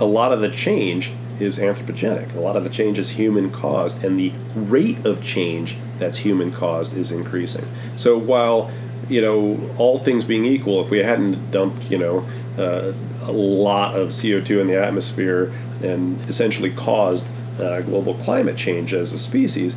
a 0.00 0.06
lot 0.06 0.32
of 0.32 0.40
the 0.40 0.50
change 0.50 1.12
is 1.38 1.58
anthropogenic. 1.58 2.34
A 2.34 2.40
lot 2.40 2.56
of 2.56 2.64
the 2.64 2.70
change 2.70 2.98
is 2.98 3.10
human 3.10 3.50
caused, 3.50 4.02
and 4.02 4.18
the 4.18 4.32
rate 4.54 5.04
of 5.04 5.22
change 5.22 5.76
that's 5.98 6.18
human 6.18 6.50
caused 6.50 6.96
is 6.96 7.12
increasing. 7.12 7.66
So 7.98 8.16
while 8.16 8.70
you 9.06 9.20
know 9.20 9.70
all 9.76 9.98
things 9.98 10.24
being 10.24 10.46
equal, 10.46 10.82
if 10.82 10.88
we 10.88 11.00
hadn't 11.00 11.50
dumped 11.50 11.90
you 11.90 11.98
know 11.98 12.26
uh, 12.56 12.92
a 13.26 13.32
lot 13.32 13.94
of 13.94 14.08
CO2 14.08 14.60
in 14.60 14.66
the 14.66 14.80
atmosphere 14.80 15.52
and 15.82 16.20
essentially 16.28 16.70
caused 16.70 17.26
uh, 17.60 17.80
global 17.82 18.14
climate 18.14 18.56
change 18.56 18.92
as 18.92 19.12
a 19.12 19.18
species, 19.18 19.76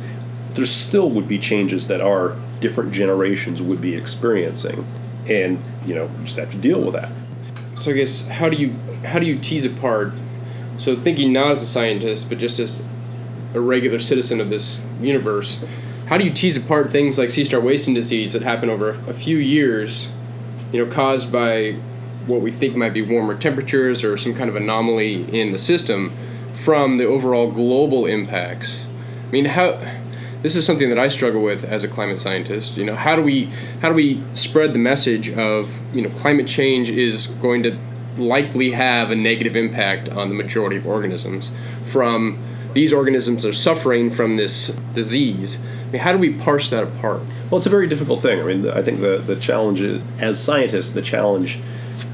there 0.54 0.66
still 0.66 1.10
would 1.10 1.28
be 1.28 1.38
changes 1.38 1.88
that 1.88 2.00
our 2.00 2.36
different 2.60 2.92
generations 2.92 3.62
would 3.62 3.80
be 3.80 3.94
experiencing, 3.94 4.86
and 5.28 5.62
you 5.86 5.94
know 5.94 6.06
we 6.06 6.24
just 6.24 6.38
have 6.38 6.50
to 6.50 6.56
deal 6.56 6.80
with 6.80 6.94
that. 6.94 7.12
So 7.76 7.92
I 7.92 7.94
guess 7.94 8.26
how 8.26 8.48
do 8.48 8.56
you 8.56 8.72
how 9.04 9.18
do 9.18 9.26
you 9.26 9.38
tease 9.38 9.64
apart? 9.64 10.12
So 10.78 10.96
thinking 10.96 11.32
not 11.32 11.52
as 11.52 11.62
a 11.62 11.66
scientist, 11.66 12.28
but 12.28 12.38
just 12.38 12.58
as 12.58 12.80
a 13.54 13.60
regular 13.60 13.98
citizen 13.98 14.40
of 14.40 14.50
this 14.50 14.80
universe, 15.00 15.64
how 16.06 16.16
do 16.16 16.24
you 16.24 16.32
tease 16.32 16.56
apart 16.56 16.90
things 16.90 17.18
like 17.18 17.30
sea 17.30 17.44
star 17.44 17.60
wasting 17.60 17.94
disease 17.94 18.32
that 18.32 18.42
happen 18.42 18.68
over 18.68 18.90
a 19.06 19.14
few 19.14 19.36
years, 19.36 20.08
you 20.72 20.84
know, 20.84 20.90
caused 20.90 21.32
by 21.32 21.76
what 22.28 22.40
we 22.40 22.50
think 22.50 22.76
might 22.76 22.92
be 22.92 23.02
warmer 23.02 23.36
temperatures 23.36 24.04
or 24.04 24.16
some 24.16 24.34
kind 24.34 24.48
of 24.48 24.56
anomaly 24.56 25.24
in 25.36 25.52
the 25.52 25.58
system, 25.58 26.12
from 26.54 26.98
the 26.98 27.04
overall 27.04 27.50
global 27.50 28.06
impacts? 28.06 28.86
I 29.26 29.30
mean, 29.30 29.46
how 29.46 29.80
this 30.42 30.54
is 30.54 30.64
something 30.64 30.88
that 30.88 30.98
I 30.98 31.08
struggle 31.08 31.42
with 31.42 31.64
as 31.64 31.82
a 31.82 31.88
climate 31.88 32.18
scientist. 32.20 32.76
You 32.76 32.84
know, 32.84 32.94
how 32.94 33.16
do 33.16 33.22
we 33.22 33.46
how 33.82 33.88
do 33.88 33.94
we 33.94 34.22
spread 34.34 34.72
the 34.72 34.78
message 34.78 35.30
of 35.30 35.78
you 35.94 36.02
know 36.02 36.10
climate 36.10 36.46
change 36.46 36.90
is 36.90 37.26
going 37.26 37.62
to 37.64 37.76
likely 38.16 38.72
have 38.72 39.10
a 39.10 39.16
negative 39.16 39.56
impact 39.56 40.08
on 40.08 40.28
the 40.28 40.34
majority 40.34 40.76
of 40.76 40.86
organisms 40.86 41.50
from 41.84 42.38
these 42.72 42.92
organisms 42.92 43.46
are 43.46 43.52
suffering 43.52 44.10
from 44.10 44.36
this 44.36 44.68
disease. 44.94 45.58
I 45.88 45.90
mean, 45.90 46.02
how 46.02 46.12
do 46.12 46.18
we 46.18 46.32
parse 46.32 46.70
that 46.70 46.84
apart? 46.84 47.22
Well, 47.50 47.58
it's 47.58 47.66
a 47.66 47.70
very 47.70 47.88
difficult 47.88 48.20
thing. 48.20 48.40
I 48.40 48.44
mean, 48.44 48.68
I 48.68 48.82
think 48.82 49.00
the, 49.00 49.18
the 49.18 49.36
challenge 49.36 49.80
is, 49.80 50.02
as 50.18 50.42
scientists, 50.42 50.92
the 50.92 51.02
challenge 51.02 51.60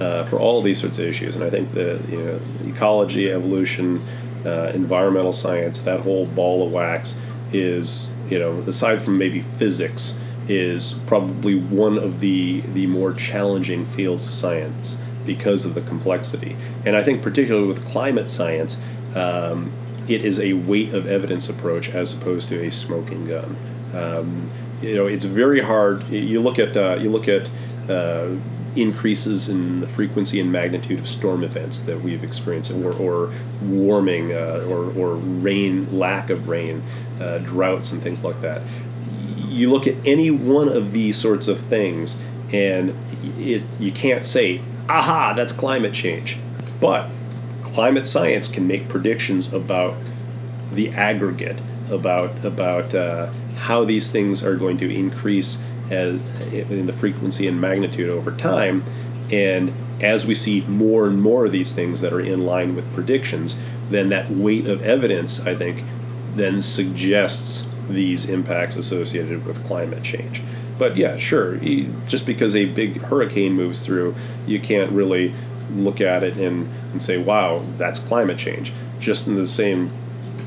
uh, 0.00 0.24
for 0.24 0.38
all 0.38 0.62
these 0.62 0.80
sorts 0.80 0.98
of 0.98 1.04
issues, 1.06 1.34
and 1.34 1.44
I 1.44 1.50
think 1.50 1.72
the 1.72 2.00
you 2.10 2.18
know, 2.18 2.40
ecology, 2.66 3.30
evolution, 3.30 4.00
uh, 4.44 4.72
environmental 4.74 5.32
science, 5.32 5.82
that 5.82 6.00
whole 6.00 6.26
ball 6.26 6.66
of 6.66 6.72
wax 6.72 7.16
is 7.52 8.10
you 8.28 8.38
know, 8.38 8.60
aside 8.66 9.02
from 9.02 9.18
maybe 9.18 9.40
physics, 9.40 10.18
is 10.48 10.94
probably 11.06 11.54
one 11.54 11.98
of 11.98 12.20
the 12.20 12.60
the 12.60 12.86
more 12.86 13.12
challenging 13.12 13.84
fields 13.84 14.26
of 14.26 14.32
science 14.32 14.98
because 15.24 15.64
of 15.64 15.74
the 15.74 15.80
complexity. 15.80 16.56
And 16.84 16.96
I 16.96 17.02
think 17.02 17.22
particularly 17.22 17.66
with 17.66 17.84
climate 17.86 18.28
science, 18.28 18.78
um, 19.14 19.72
it 20.06 20.24
is 20.24 20.38
a 20.38 20.52
weight 20.52 20.92
of 20.92 21.06
evidence 21.06 21.48
approach 21.48 21.88
as 21.90 22.12
opposed 22.12 22.50
to 22.50 22.62
a 22.62 22.70
smoking 22.70 23.26
gun. 23.26 23.56
Um, 23.94 24.50
you 24.82 24.94
know, 24.94 25.06
it's 25.06 25.24
very 25.24 25.60
hard. 25.60 26.06
You 26.08 26.40
look 26.42 26.58
at 26.58 26.76
uh, 26.76 26.98
you 27.00 27.10
look 27.10 27.28
at 27.28 27.48
uh, 27.88 28.36
increases 28.76 29.48
in 29.48 29.80
the 29.80 29.86
frequency 29.86 30.40
and 30.40 30.50
magnitude 30.50 30.98
of 30.98 31.08
storm 31.08 31.44
events 31.44 31.80
that 31.82 32.00
we've 32.00 32.24
experienced, 32.24 32.70
or, 32.72 32.92
or 32.94 33.32
warming, 33.62 34.32
uh, 34.32 34.64
or, 34.68 34.90
or 34.96 35.16
rain, 35.16 35.98
lack 35.98 36.30
of 36.30 36.48
rain, 36.48 36.82
uh, 37.20 37.38
droughts, 37.38 37.92
and 37.92 38.02
things 38.02 38.24
like 38.24 38.40
that. 38.40 38.62
You 39.48 39.70
look 39.70 39.86
at 39.86 39.94
any 40.06 40.30
one 40.30 40.68
of 40.68 40.92
these 40.92 41.16
sorts 41.16 41.48
of 41.48 41.60
things, 41.60 42.20
and 42.52 42.94
it 43.38 43.62
you 43.78 43.92
can't 43.92 44.24
say, 44.24 44.60
"Aha, 44.88 45.32
that's 45.34 45.52
climate 45.52 45.92
change," 45.92 46.38
but 46.80 47.08
climate 47.62 48.06
science 48.06 48.48
can 48.48 48.66
make 48.66 48.88
predictions 48.88 49.52
about 49.52 49.94
the 50.72 50.90
aggregate, 50.90 51.58
about 51.94 52.44
about 52.44 52.94
uh, 52.94 53.30
how 53.56 53.84
these 53.84 54.10
things 54.10 54.44
are 54.44 54.56
going 54.56 54.78
to 54.78 54.94
increase 54.94 55.62
as, 55.90 56.20
in 56.52 56.86
the 56.86 56.92
frequency 56.92 57.46
and 57.46 57.60
magnitude 57.60 58.10
over 58.10 58.32
time, 58.32 58.82
and 59.30 59.72
as 60.00 60.26
we 60.26 60.34
see 60.34 60.62
more 60.62 61.06
and 61.06 61.20
more 61.20 61.46
of 61.46 61.52
these 61.52 61.74
things 61.74 62.00
that 62.00 62.12
are 62.12 62.20
in 62.20 62.44
line 62.44 62.74
with 62.74 62.92
predictions, 62.92 63.56
then 63.90 64.08
that 64.08 64.30
weight 64.30 64.66
of 64.66 64.82
evidence, 64.82 65.40
I 65.40 65.54
think, 65.54 65.84
then 66.34 66.62
suggests 66.62 67.68
these 67.88 68.28
impacts 68.28 68.76
associated 68.76 69.46
with 69.46 69.64
climate 69.64 70.02
change. 70.02 70.42
But 70.78 70.96
yeah, 70.96 71.16
sure, 71.16 71.56
just 72.08 72.26
because 72.26 72.56
a 72.56 72.64
big 72.64 73.00
hurricane 73.02 73.52
moves 73.52 73.84
through, 73.84 74.14
you 74.46 74.58
can't 74.58 74.90
really 74.90 75.32
look 75.70 76.00
at 76.00 76.24
it 76.24 76.36
and, 76.36 76.68
and 76.92 77.02
say, 77.02 77.16
wow, 77.16 77.64
that's 77.76 77.98
climate 77.98 78.38
change. 78.38 78.72
Just 78.98 79.28
in 79.28 79.36
the 79.36 79.46
same 79.46 79.90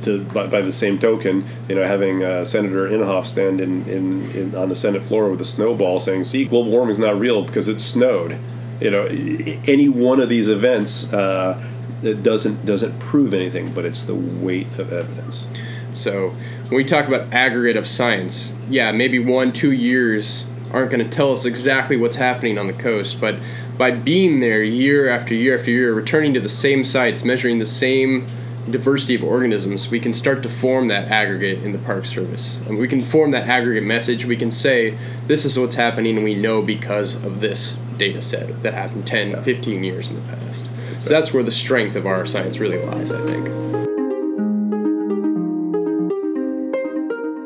to, 0.07 0.23
by, 0.25 0.47
by, 0.47 0.61
the 0.61 0.71
same 0.71 0.97
token, 0.97 1.45
you 1.69 1.75
know, 1.75 1.85
having 1.85 2.23
uh, 2.23 2.43
Senator 2.43 2.89
Inhofe 2.89 3.25
stand 3.25 3.61
in, 3.61 3.87
in, 3.87 4.31
in, 4.31 4.55
on 4.55 4.69
the 4.69 4.75
Senate 4.75 5.03
floor 5.03 5.29
with 5.29 5.41
a 5.41 5.45
snowball 5.45 5.99
saying, 5.99 6.25
"See, 6.25 6.45
global 6.45 6.71
warming 6.71 6.91
is 6.91 6.99
not 6.99 7.19
real 7.19 7.45
because 7.45 7.67
it 7.67 7.79
snowed." 7.79 8.37
You 8.81 8.91
know, 8.91 9.05
any 9.05 9.89
one 9.89 10.19
of 10.19 10.29
these 10.29 10.49
events 10.49 11.11
uh, 11.13 11.61
doesn't 12.01 12.65
doesn't 12.65 12.99
prove 12.99 13.33
anything, 13.33 13.71
but 13.73 13.85
it's 13.85 14.03
the 14.03 14.15
weight 14.15 14.67
of 14.79 14.91
evidence. 14.91 15.47
So, 15.93 16.29
when 16.69 16.77
we 16.77 16.83
talk 16.83 17.07
about 17.07 17.33
aggregate 17.33 17.77
of 17.77 17.87
science, 17.87 18.53
yeah, 18.69 18.91
maybe 18.91 19.19
one, 19.19 19.51
two 19.51 19.71
years 19.71 20.45
aren't 20.71 20.91
going 20.91 21.03
to 21.03 21.09
tell 21.09 21.31
us 21.31 21.45
exactly 21.45 21.97
what's 21.97 22.17
happening 22.17 22.57
on 22.57 22.67
the 22.67 22.73
coast, 22.73 23.19
but 23.19 23.35
by 23.77 23.91
being 23.91 24.39
there 24.39 24.63
year 24.63 25.07
after 25.07 25.33
year 25.33 25.57
after 25.57 25.71
year, 25.71 25.93
returning 25.93 26.33
to 26.33 26.39
the 26.39 26.49
same 26.49 26.83
sites, 26.83 27.23
measuring 27.23 27.59
the 27.59 27.65
same 27.65 28.25
diversity 28.71 29.15
of 29.15 29.23
organisms, 29.23 29.89
we 29.89 29.99
can 29.99 30.13
start 30.13 30.43
to 30.43 30.49
form 30.49 30.87
that 30.89 31.09
aggregate 31.09 31.63
in 31.63 31.71
the 31.71 31.77
Park 31.79 32.05
Service. 32.05 32.59
And 32.67 32.77
we 32.77 32.87
can 32.87 33.01
form 33.01 33.31
that 33.31 33.47
aggregate 33.47 33.83
message. 33.83 34.25
We 34.25 34.37
can 34.37 34.51
say, 34.51 34.97
this 35.27 35.45
is 35.45 35.57
what's 35.57 35.75
happening, 35.75 36.15
and 36.15 36.23
we 36.23 36.35
know 36.35 36.61
because 36.61 37.15
of 37.23 37.39
this 37.39 37.77
data 37.97 38.21
set 38.21 38.61
that 38.63 38.73
happened 38.73 39.07
10, 39.07 39.43
15 39.43 39.83
years 39.83 40.09
in 40.09 40.15
the 40.15 40.21
past. 40.21 40.65
Exactly. 40.65 40.99
So 40.99 41.09
that's 41.09 41.33
where 41.33 41.43
the 41.43 41.51
strength 41.51 41.95
of 41.95 42.05
our 42.05 42.25
science 42.25 42.59
really 42.59 42.77
lies, 42.77 43.11
I 43.11 43.23
think. 43.25 43.47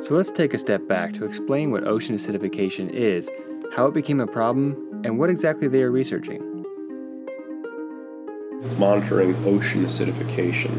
So 0.05 0.15
let's 0.15 0.31
take 0.31 0.53
a 0.53 0.57
step 0.57 0.87
back 0.87 1.13
to 1.13 1.25
explain 1.25 1.71
what 1.71 1.87
ocean 1.87 2.15
acidification 2.15 2.89
is, 2.89 3.29
how 3.73 3.85
it 3.85 3.93
became 3.93 4.19
a 4.19 4.27
problem, 4.27 5.01
and 5.05 5.17
what 5.17 5.29
exactly 5.29 5.67
they 5.67 5.81
are 5.83 5.91
researching. 5.91 6.65
Monitoring 8.77 9.35
ocean 9.45 9.85
acidification 9.85 10.77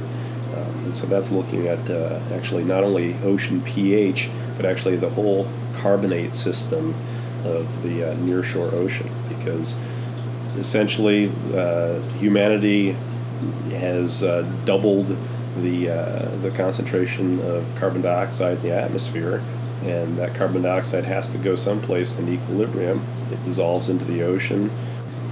and 0.84 0.96
so 0.96 1.06
that's 1.06 1.30
looking 1.30 1.68
at 1.68 1.90
uh, 1.90 2.20
actually 2.32 2.64
not 2.64 2.84
only 2.84 3.14
ocean 3.22 3.60
pH, 3.62 4.30
but 4.56 4.66
actually 4.66 4.96
the 4.96 5.10
whole 5.10 5.46
carbonate 5.76 6.34
system 6.34 6.94
of 7.44 7.82
the 7.82 8.10
uh, 8.10 8.14
nearshore 8.16 8.72
ocean, 8.72 9.10
because 9.28 9.74
essentially 10.58 11.30
uh, 11.54 12.00
humanity 12.18 12.96
has 13.70 14.22
uh, 14.22 14.42
doubled 14.64 15.16
the 15.62 15.90
uh, 15.90 16.36
the 16.42 16.50
concentration 16.56 17.40
of 17.40 17.64
carbon 17.76 18.02
dioxide 18.02 18.58
in 18.58 18.62
the 18.62 18.72
atmosphere, 18.72 19.42
and 19.84 20.16
that 20.18 20.34
carbon 20.34 20.62
dioxide 20.62 21.04
has 21.04 21.30
to 21.30 21.38
go 21.38 21.56
someplace 21.56 22.18
in 22.18 22.32
equilibrium. 22.32 23.04
It 23.30 23.44
dissolves 23.44 23.88
into 23.88 24.04
the 24.04 24.22
ocean 24.22 24.70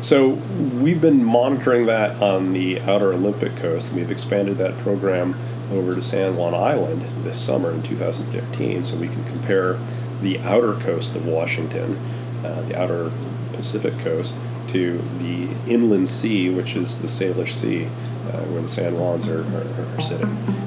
so 0.00 0.28
we've 0.28 1.00
been 1.00 1.24
monitoring 1.24 1.86
that 1.86 2.22
on 2.22 2.52
the 2.52 2.80
outer 2.80 3.12
Olympic 3.12 3.54
coast, 3.56 3.90
and 3.90 4.00
we've 4.00 4.10
expanded 4.10 4.56
that 4.58 4.76
program 4.78 5.34
over 5.72 5.94
to 5.94 6.02
San 6.02 6.36
Juan 6.36 6.54
Island 6.54 7.02
this 7.22 7.40
summer 7.40 7.70
in 7.70 7.82
2015, 7.82 8.84
so 8.84 8.96
we 8.96 9.08
can 9.08 9.24
compare 9.24 9.78
the 10.20 10.38
outer 10.40 10.74
coast 10.74 11.14
of 11.16 11.26
Washington, 11.26 11.98
uh, 12.44 12.62
the 12.62 12.80
outer 12.80 13.12
Pacific 13.52 13.96
coast, 13.98 14.34
to 14.68 14.98
the 15.18 15.48
inland 15.66 16.08
sea, 16.08 16.48
which 16.50 16.76
is 16.76 17.00
the 17.00 17.08
Salish 17.08 17.52
Sea, 17.52 17.84
uh, 17.84 18.40
where 18.48 18.62
the 18.62 18.68
San 18.68 18.94
Juans 18.94 19.28
are, 19.28 19.42
are, 19.42 19.96
are 19.96 20.00
sitting. 20.00 20.60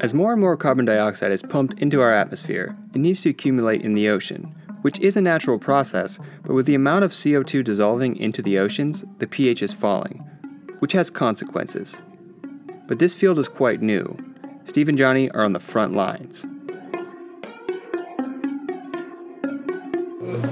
As 0.00 0.14
more 0.14 0.32
and 0.32 0.40
more 0.40 0.56
carbon 0.56 0.84
dioxide 0.84 1.32
is 1.32 1.42
pumped 1.42 1.80
into 1.80 2.00
our 2.00 2.12
atmosphere, 2.12 2.76
it 2.94 2.98
needs 2.98 3.22
to 3.22 3.30
accumulate 3.30 3.82
in 3.82 3.94
the 3.94 4.08
ocean 4.08 4.54
which 4.86 5.00
is 5.00 5.16
a 5.16 5.20
natural 5.20 5.58
process, 5.58 6.16
but 6.44 6.54
with 6.54 6.64
the 6.64 6.74
amount 6.76 7.02
of 7.02 7.10
CO2 7.10 7.64
dissolving 7.64 8.14
into 8.14 8.40
the 8.40 8.56
oceans, 8.56 9.04
the 9.18 9.26
pH 9.26 9.60
is 9.60 9.72
falling, 9.72 10.18
which 10.78 10.92
has 10.92 11.10
consequences. 11.10 12.02
But 12.86 13.00
this 13.00 13.16
field 13.16 13.40
is 13.40 13.48
quite 13.48 13.82
new. 13.82 14.16
Steve 14.64 14.88
and 14.88 14.96
Johnny 14.96 15.28
are 15.32 15.44
on 15.44 15.54
the 15.54 15.58
front 15.58 15.94
lines. 15.94 16.46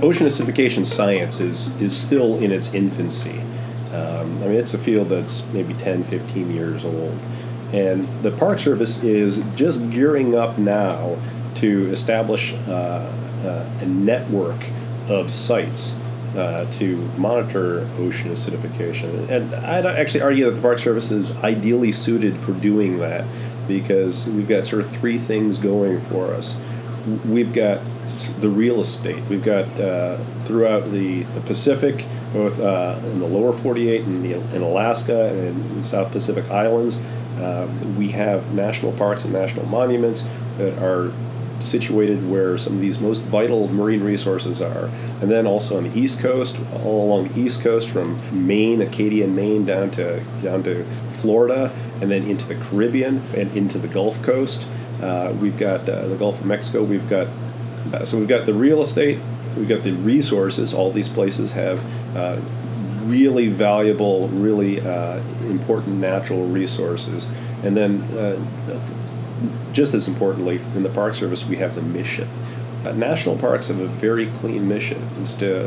Ocean 0.02 0.26
acidification 0.26 0.84
science 0.84 1.38
is, 1.38 1.68
is 1.80 1.96
still 1.96 2.40
in 2.40 2.50
its 2.50 2.74
infancy. 2.74 3.38
Um, 3.92 4.42
I 4.42 4.48
mean, 4.48 4.56
it's 4.56 4.74
a 4.74 4.78
field 4.78 5.10
that's 5.10 5.44
maybe 5.52 5.74
10, 5.74 6.02
15 6.02 6.50
years 6.50 6.84
old. 6.84 7.16
And 7.72 8.08
the 8.24 8.32
Park 8.32 8.58
Service 8.58 9.00
is 9.04 9.40
just 9.54 9.88
gearing 9.90 10.34
up 10.34 10.58
now 10.58 11.18
to 11.54 11.88
establish 11.92 12.52
uh, 12.66 13.12
a 13.44 13.86
network 13.86 14.60
of 15.08 15.30
sites 15.30 15.94
uh, 16.36 16.70
to 16.72 16.96
monitor 17.16 17.88
ocean 17.98 18.30
acidification. 18.30 19.28
And 19.28 19.54
I'd 19.54 19.86
actually 19.86 20.22
argue 20.22 20.46
that 20.46 20.56
the 20.56 20.60
Park 20.60 20.78
Service 20.78 21.10
is 21.10 21.30
ideally 21.44 21.92
suited 21.92 22.36
for 22.36 22.52
doing 22.52 22.98
that 22.98 23.24
because 23.68 24.26
we've 24.28 24.48
got 24.48 24.64
sort 24.64 24.82
of 24.82 24.90
three 24.90 25.18
things 25.18 25.58
going 25.58 26.00
for 26.06 26.34
us. 26.34 26.56
We've 27.26 27.52
got 27.52 27.80
the 28.40 28.48
real 28.48 28.80
estate. 28.80 29.22
We've 29.28 29.44
got 29.44 29.66
uh, 29.80 30.16
throughout 30.44 30.90
the, 30.90 31.22
the 31.22 31.40
Pacific, 31.42 32.04
both 32.32 32.58
uh, 32.60 32.98
in 33.04 33.20
the 33.20 33.26
lower 33.26 33.52
48 33.52 34.02
and 34.02 34.26
in 34.26 34.62
Alaska 34.62 35.26
and 35.26 35.38
in 35.38 35.78
the 35.78 35.84
South 35.84 36.12
Pacific 36.12 36.50
Islands. 36.50 36.98
Uh, 37.38 37.68
we 37.98 38.08
have 38.10 38.54
national 38.54 38.92
parks 38.92 39.24
and 39.24 39.32
national 39.32 39.66
monuments 39.66 40.24
that 40.56 40.78
are 40.82 41.12
situated 41.61 42.28
where 42.28 42.58
some 42.58 42.75
of 42.75 42.80
these 42.80 42.99
most 42.99 43.25
vital 43.25 43.68
marine 43.68 44.02
resources 44.02 44.61
are. 44.61 44.90
And 45.20 45.30
then 45.30 45.46
also 45.46 45.76
on 45.76 45.84
the 45.84 45.99
East 45.99 46.20
Coast, 46.20 46.58
all 46.84 47.04
along 47.04 47.28
the 47.28 47.40
East 47.40 47.62
Coast, 47.62 47.88
from 47.88 48.18
Maine, 48.46 48.82
Acadia, 48.82 49.26
Maine, 49.26 49.64
down 49.64 49.90
to 49.92 50.23
down 50.42 50.62
to 50.64 50.84
Florida, 51.12 51.73
and 52.00 52.11
then 52.11 52.25
into 52.25 52.46
the 52.46 52.54
Caribbean 52.56 53.23
and 53.37 53.56
into 53.56 53.78
the 53.78 53.88
Gulf 53.88 54.23
Coast. 54.23 54.66
Uh, 55.02 55.34
we've 55.40 55.58
got 55.58 55.88
uh, 55.88 56.06
the 56.08 56.16
Gulf 56.16 56.40
of 56.40 56.46
Mexico. 56.46 56.82
We've 56.82 57.08
got 57.08 57.28
uh, 57.92 58.04
so 58.04 58.18
we've 58.18 58.28
got 58.28 58.46
the 58.46 58.54
real 58.54 58.82
estate. 58.82 59.18
We've 59.56 59.68
got 59.68 59.82
the 59.82 59.92
resources. 59.92 60.75
All 60.75 60.90
these 60.90 61.08
places 61.08 61.52
have 61.52 61.84
uh, 62.16 62.40
really 63.02 63.49
valuable, 63.49 64.28
really 64.28 64.80
uh, 64.80 65.20
important 65.49 65.96
natural 65.96 66.46
resources. 66.46 67.28
And 67.62 67.76
then 67.76 68.02
just 69.72 69.94
as 69.94 70.08
importantly, 70.08 70.60
in 70.74 70.82
the 70.82 70.88
Park 70.88 71.14
Service, 71.14 71.44
we 71.44 71.56
have 71.56 71.74
the 71.74 71.82
mission. 71.82 72.28
Uh, 72.84 72.92
national 72.92 73.38
parks 73.38 73.68
have 73.68 73.80
a 73.80 73.86
very 73.86 74.26
clean 74.26 74.68
mission: 74.68 75.02
is 75.22 75.34
to 75.34 75.66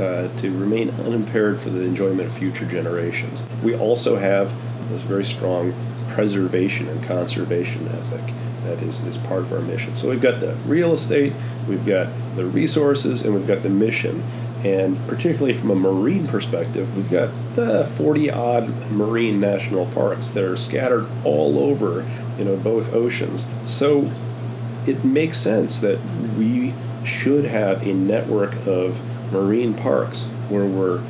uh, 0.00 0.36
to 0.36 0.58
remain 0.58 0.90
unimpaired 0.90 1.60
for 1.60 1.70
the 1.70 1.82
enjoyment 1.82 2.28
of 2.28 2.32
future 2.32 2.66
generations. 2.66 3.42
We 3.62 3.76
also 3.76 4.16
have 4.16 4.52
this 4.90 5.02
very 5.02 5.24
strong 5.24 5.74
preservation 6.08 6.88
and 6.88 7.02
conservation 7.04 7.88
ethic 7.88 8.34
that 8.66 8.82
is, 8.82 9.04
is 9.04 9.16
part 9.16 9.40
of 9.40 9.52
our 9.52 9.60
mission. 9.60 9.96
So 9.96 10.10
we've 10.10 10.20
got 10.20 10.40
the 10.40 10.54
real 10.66 10.92
estate, 10.92 11.32
we've 11.68 11.86
got 11.86 12.08
the 12.34 12.44
resources, 12.44 13.22
and 13.22 13.34
we've 13.34 13.46
got 13.46 13.62
the 13.62 13.68
mission. 13.68 14.22
And 14.64 14.98
particularly 15.06 15.52
from 15.52 15.70
a 15.70 15.74
marine 15.74 16.26
perspective, 16.26 16.96
we've 16.96 17.10
got 17.10 17.30
the 17.54 17.84
40 17.84 18.30
odd 18.30 18.90
marine 18.90 19.38
national 19.38 19.86
parks 19.86 20.30
that 20.30 20.42
are 20.42 20.56
scattered 20.56 21.06
all 21.24 21.58
over 21.58 22.04
you 22.38 22.44
know 22.44 22.56
both 22.56 22.94
oceans. 22.94 23.46
So 23.66 24.10
it 24.86 25.04
makes 25.04 25.38
sense 25.38 25.80
that 25.80 25.98
we 26.38 26.74
should 27.04 27.44
have 27.44 27.86
a 27.86 27.92
network 27.92 28.54
of 28.66 29.00
marine 29.32 29.74
parks 29.74 30.24
where 30.48 30.64
we're 30.64 31.02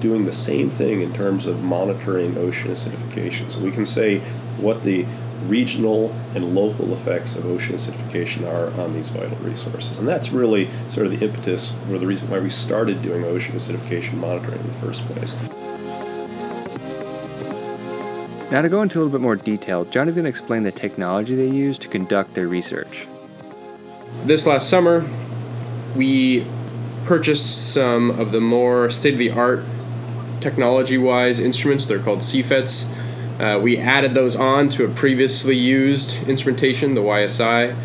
doing 0.00 0.24
the 0.24 0.32
same 0.32 0.70
thing 0.70 1.02
in 1.02 1.12
terms 1.12 1.46
of 1.46 1.62
monitoring 1.62 2.36
ocean 2.38 2.70
acidification. 2.70 3.50
So 3.50 3.60
we 3.60 3.70
can 3.70 3.84
say 3.84 4.20
what 4.58 4.82
the 4.82 5.06
regional 5.46 6.14
and 6.34 6.54
local 6.54 6.92
effects 6.92 7.34
of 7.34 7.46
ocean 7.46 7.74
acidification 7.74 8.46
are 8.46 8.78
on 8.80 8.92
these 8.92 9.08
vital 9.08 9.36
resources. 9.38 9.98
And 9.98 10.06
that's 10.06 10.30
really 10.30 10.68
sort 10.88 11.06
of 11.06 11.18
the 11.18 11.24
impetus 11.26 11.72
or 11.90 11.98
the 11.98 12.06
reason 12.06 12.30
why 12.30 12.40
we 12.40 12.50
started 12.50 13.02
doing 13.02 13.24
ocean 13.24 13.54
acidification 13.54 14.14
monitoring 14.14 14.60
in 14.60 14.66
the 14.66 14.74
first 14.74 15.02
place. 15.06 15.36
Now, 18.50 18.62
to 18.62 18.68
go 18.68 18.82
into 18.82 18.98
a 18.98 19.00
little 19.00 19.12
bit 19.12 19.20
more 19.20 19.36
detail, 19.36 19.84
John 19.84 20.08
is 20.08 20.16
going 20.16 20.24
to 20.24 20.28
explain 20.28 20.64
the 20.64 20.72
technology 20.72 21.36
they 21.36 21.46
use 21.46 21.78
to 21.78 21.88
conduct 21.88 22.34
their 22.34 22.48
research. 22.48 23.06
This 24.24 24.44
last 24.44 24.68
summer, 24.68 25.08
we 25.94 26.44
purchased 27.04 27.72
some 27.72 28.10
of 28.10 28.32
the 28.32 28.40
more 28.40 28.90
state 28.90 29.12
of 29.12 29.18
the 29.20 29.30
art 29.30 29.62
technology 30.40 30.98
wise 30.98 31.38
instruments. 31.38 31.86
They're 31.86 32.00
called 32.00 32.20
SeaFETs. 32.20 32.90
Uh, 33.38 33.60
we 33.60 33.78
added 33.78 34.14
those 34.14 34.34
on 34.34 34.68
to 34.70 34.84
a 34.84 34.88
previously 34.88 35.56
used 35.56 36.26
instrumentation, 36.28 36.94
the 36.94 37.02
YSI. 37.02 37.76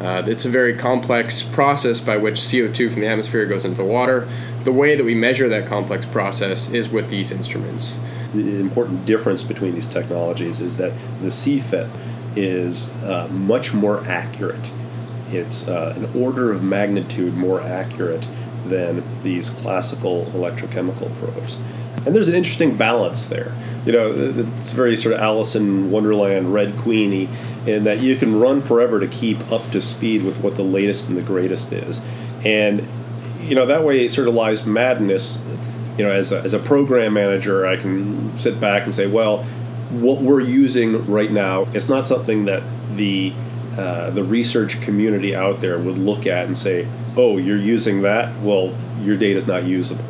Uh, 0.00 0.22
it's 0.28 0.44
a 0.44 0.48
very 0.48 0.76
complex 0.76 1.42
process 1.42 2.00
by 2.00 2.16
which 2.16 2.36
CO2 2.36 2.92
from 2.92 3.00
the 3.00 3.08
atmosphere 3.08 3.44
goes 3.44 3.64
into 3.64 3.76
the 3.76 3.84
water. 3.84 4.28
The 4.62 4.72
way 4.72 4.94
that 4.94 5.02
we 5.02 5.16
measure 5.16 5.48
that 5.48 5.66
complex 5.66 6.06
process 6.06 6.70
is 6.70 6.88
with 6.88 7.10
these 7.10 7.32
instruments 7.32 7.96
the 8.42 8.60
important 8.60 9.06
difference 9.06 9.42
between 9.42 9.74
these 9.74 9.86
technologies 9.86 10.60
is 10.60 10.76
that 10.76 10.92
the 11.20 11.28
SeaFET 11.28 11.88
is 12.36 12.90
uh, 13.02 13.28
much 13.28 13.72
more 13.72 14.04
accurate. 14.06 14.70
It's 15.30 15.66
uh, 15.66 15.94
an 15.96 16.22
order 16.22 16.52
of 16.52 16.62
magnitude 16.62 17.34
more 17.34 17.60
accurate 17.60 18.26
than 18.66 19.02
these 19.22 19.50
classical 19.50 20.26
electrochemical 20.26 21.14
probes. 21.18 21.56
And 22.04 22.14
there's 22.14 22.28
an 22.28 22.34
interesting 22.34 22.76
balance 22.76 23.26
there. 23.26 23.52
You 23.84 23.92
know, 23.92 24.32
it's 24.60 24.72
very 24.72 24.96
sort 24.96 25.14
of 25.14 25.20
Alice 25.20 25.54
in 25.54 25.90
Wonderland, 25.90 26.52
Red 26.52 26.76
Queenie, 26.76 27.28
in 27.66 27.84
that 27.84 28.00
you 28.00 28.16
can 28.16 28.38
run 28.38 28.60
forever 28.60 29.00
to 29.00 29.06
keep 29.08 29.40
up 29.50 29.68
to 29.70 29.80
speed 29.80 30.22
with 30.22 30.40
what 30.40 30.56
the 30.56 30.62
latest 30.62 31.08
and 31.08 31.16
the 31.16 31.22
greatest 31.22 31.72
is. 31.72 32.02
And, 32.44 32.86
you 33.40 33.54
know, 33.54 33.66
that 33.66 33.84
way 33.84 34.04
it 34.04 34.10
sort 34.10 34.28
of 34.28 34.34
lies 34.34 34.66
madness 34.66 35.42
you 35.96 36.04
know, 36.04 36.10
as 36.10 36.32
a, 36.32 36.40
as 36.42 36.54
a 36.54 36.58
program 36.58 37.14
manager, 37.14 37.66
I 37.66 37.76
can 37.76 38.36
sit 38.38 38.60
back 38.60 38.84
and 38.84 38.94
say, 38.94 39.06
well, 39.06 39.44
what 39.90 40.20
we're 40.20 40.40
using 40.40 41.06
right 41.06 41.30
now, 41.30 41.66
it's 41.72 41.88
not 41.88 42.06
something 42.06 42.46
that 42.46 42.62
the 42.96 43.32
uh, 43.78 44.08
the 44.10 44.24
research 44.24 44.80
community 44.80 45.36
out 45.36 45.60
there 45.60 45.78
would 45.78 45.98
look 45.98 46.26
at 46.26 46.46
and 46.46 46.56
say, 46.56 46.88
oh, 47.14 47.36
you're 47.36 47.58
using 47.58 48.02
that? 48.02 48.34
Well, 48.40 48.74
your 49.02 49.18
data 49.18 49.38
is 49.38 49.46
not 49.46 49.64
usable. 49.64 50.04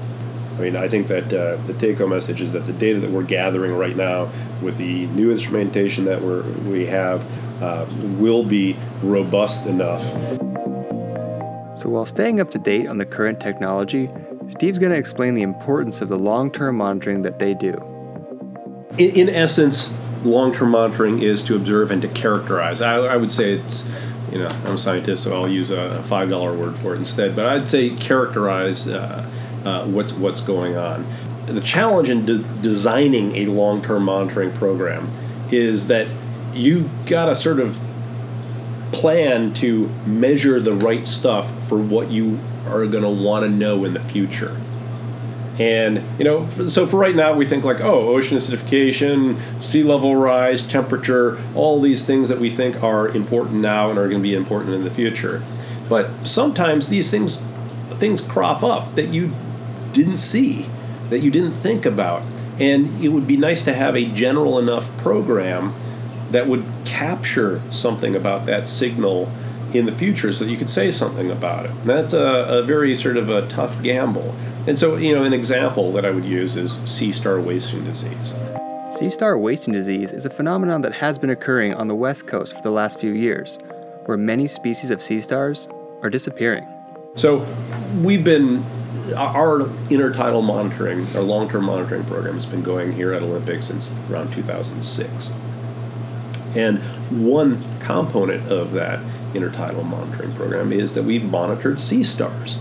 I 0.56 0.60
mean, 0.60 0.76
I 0.76 0.88
think 0.88 1.08
that 1.08 1.32
uh, 1.32 1.56
the 1.66 1.74
take-home 1.74 2.10
message 2.10 2.40
is 2.40 2.52
that 2.52 2.60
the 2.60 2.72
data 2.72 3.00
that 3.00 3.10
we're 3.10 3.24
gathering 3.24 3.76
right 3.76 3.96
now 3.96 4.30
with 4.62 4.76
the 4.76 5.06
new 5.08 5.32
instrumentation 5.32 6.04
that 6.04 6.22
we're, 6.22 6.42
we 6.70 6.86
have 6.86 7.24
uh, 7.62 7.86
will 8.18 8.44
be 8.44 8.76
robust 9.02 9.66
enough. 9.66 10.02
So 11.76 11.90
while 11.90 12.06
staying 12.06 12.40
up 12.40 12.50
to 12.52 12.58
date 12.58 12.86
on 12.86 12.98
the 12.98 13.04
current 13.04 13.40
technology, 13.40 14.08
Steve's 14.48 14.78
going 14.78 14.92
to 14.92 14.98
explain 14.98 15.34
the 15.34 15.42
importance 15.42 16.00
of 16.00 16.08
the 16.08 16.18
long 16.18 16.50
term 16.50 16.76
monitoring 16.76 17.22
that 17.22 17.38
they 17.38 17.54
do. 17.54 17.74
In, 18.98 19.10
in 19.10 19.28
essence, 19.28 19.92
long 20.24 20.52
term 20.52 20.70
monitoring 20.70 21.22
is 21.22 21.42
to 21.44 21.56
observe 21.56 21.90
and 21.90 22.00
to 22.02 22.08
characterize. 22.08 22.80
I, 22.80 22.96
I, 22.96 23.16
would 23.16 23.32
say 23.32 23.54
it's, 23.54 23.84
you 24.30 24.38
know, 24.38 24.48
I'm 24.48 24.74
a 24.74 24.78
scientist, 24.78 25.24
so 25.24 25.34
I'll 25.34 25.48
use 25.48 25.70
a 25.70 26.02
$5 26.06 26.58
word 26.58 26.76
for 26.76 26.94
it 26.94 26.98
instead, 26.98 27.34
but 27.34 27.46
I'd 27.46 27.68
say 27.68 27.90
characterize 27.90 28.88
uh, 28.88 29.28
uh, 29.64 29.86
what's, 29.86 30.12
what's 30.12 30.40
going 30.40 30.76
on. 30.76 31.06
The 31.46 31.60
challenge 31.60 32.08
in 32.08 32.26
de- 32.26 32.38
designing 32.38 33.36
a 33.36 33.46
long 33.46 33.82
term 33.82 34.04
monitoring 34.04 34.52
program 34.52 35.10
is 35.50 35.88
that 35.88 36.08
you've 36.54 37.06
got 37.06 37.26
to 37.26 37.36
sort 37.36 37.60
of 37.60 37.80
plan 38.92 39.52
to 39.54 39.88
measure 40.06 40.60
the 40.60 40.72
right 40.72 41.06
stuff 41.06 41.68
for 41.68 41.78
what 41.78 42.10
you 42.10 42.38
are 42.66 42.86
going 42.86 43.02
to 43.02 43.10
want 43.10 43.44
to 43.44 43.50
know 43.50 43.84
in 43.84 43.94
the 43.94 44.00
future. 44.00 44.60
And, 45.58 46.02
you 46.18 46.24
know, 46.24 46.48
so 46.68 46.86
for 46.86 46.98
right 46.98 47.14
now, 47.14 47.34
we 47.34 47.46
think 47.46 47.64
like, 47.64 47.80
oh, 47.80 48.08
ocean 48.08 48.36
acidification, 48.36 49.40
sea 49.64 49.82
level 49.82 50.14
rise, 50.14 50.66
temperature, 50.66 51.38
all 51.54 51.80
these 51.80 52.06
things 52.06 52.28
that 52.28 52.38
we 52.38 52.50
think 52.50 52.82
are 52.82 53.08
important 53.08 53.62
now 53.62 53.88
and 53.88 53.98
are 53.98 54.06
going 54.06 54.20
to 54.20 54.22
be 54.22 54.34
important 54.34 54.74
in 54.74 54.84
the 54.84 54.90
future. 54.90 55.42
But 55.88 56.26
sometimes 56.26 56.88
these 56.88 57.10
things 57.10 57.42
things 57.98 58.20
crop 58.20 58.62
up 58.62 58.94
that 58.96 59.08
you 59.08 59.32
didn't 59.92 60.18
see, 60.18 60.66
that 61.08 61.20
you 61.20 61.30
didn't 61.30 61.52
think 61.52 61.86
about. 61.86 62.22
And 62.60 63.02
it 63.02 63.08
would 63.08 63.26
be 63.26 63.38
nice 63.38 63.64
to 63.64 63.72
have 63.72 63.96
a 63.96 64.04
general 64.04 64.58
enough 64.58 64.94
program 64.98 65.74
that 66.30 66.46
would 66.46 66.64
capture 66.84 67.62
something 67.70 68.14
about 68.14 68.44
that 68.46 68.68
signal 68.68 69.32
in 69.78 69.86
the 69.86 69.92
future 69.92 70.32
so 70.32 70.44
that 70.44 70.50
you 70.50 70.56
could 70.56 70.70
say 70.70 70.90
something 70.90 71.30
about 71.30 71.66
it. 71.66 71.70
And 71.70 71.88
that's 71.88 72.14
a, 72.14 72.58
a 72.58 72.62
very 72.62 72.94
sort 72.94 73.16
of 73.16 73.30
a 73.30 73.46
tough 73.48 73.82
gamble. 73.82 74.34
And 74.66 74.78
so, 74.78 74.96
you 74.96 75.14
know, 75.14 75.22
an 75.22 75.32
example 75.32 75.92
that 75.92 76.04
I 76.04 76.10
would 76.10 76.24
use 76.24 76.56
is 76.56 76.80
sea 76.90 77.12
star 77.12 77.40
wasting 77.40 77.84
disease. 77.84 78.34
Sea 78.90 79.10
star 79.10 79.38
wasting 79.38 79.74
disease 79.74 80.12
is 80.12 80.26
a 80.26 80.30
phenomenon 80.30 80.82
that 80.82 80.94
has 80.94 81.18
been 81.18 81.30
occurring 81.30 81.74
on 81.74 81.88
the 81.88 81.94
west 81.94 82.26
coast 82.26 82.54
for 82.54 82.62
the 82.62 82.70
last 82.70 82.98
few 82.98 83.12
years, 83.12 83.58
where 84.06 84.16
many 84.16 84.46
species 84.46 84.90
of 84.90 85.02
sea 85.02 85.20
stars 85.20 85.68
are 86.02 86.10
disappearing. 86.10 86.66
So, 87.14 87.46
we've 88.02 88.24
been 88.24 88.64
our 89.14 89.60
intertidal 89.88 90.44
monitoring, 90.44 91.06
our 91.14 91.22
long-term 91.22 91.64
monitoring 91.64 92.04
program 92.04 92.34
has 92.34 92.46
been 92.46 92.62
going 92.62 92.92
here 92.92 93.12
at 93.12 93.22
Olympic 93.22 93.62
since 93.62 93.92
around 94.10 94.32
2006. 94.32 95.32
And 96.56 96.78
one 97.24 97.62
component 97.80 98.50
of 98.50 98.72
that 98.72 99.00
intertidal 99.36 99.84
monitoring 99.84 100.32
program 100.32 100.72
is 100.72 100.94
that 100.94 101.04
we've 101.04 101.24
monitored 101.24 101.78
sea 101.78 102.02
stars. 102.04 102.56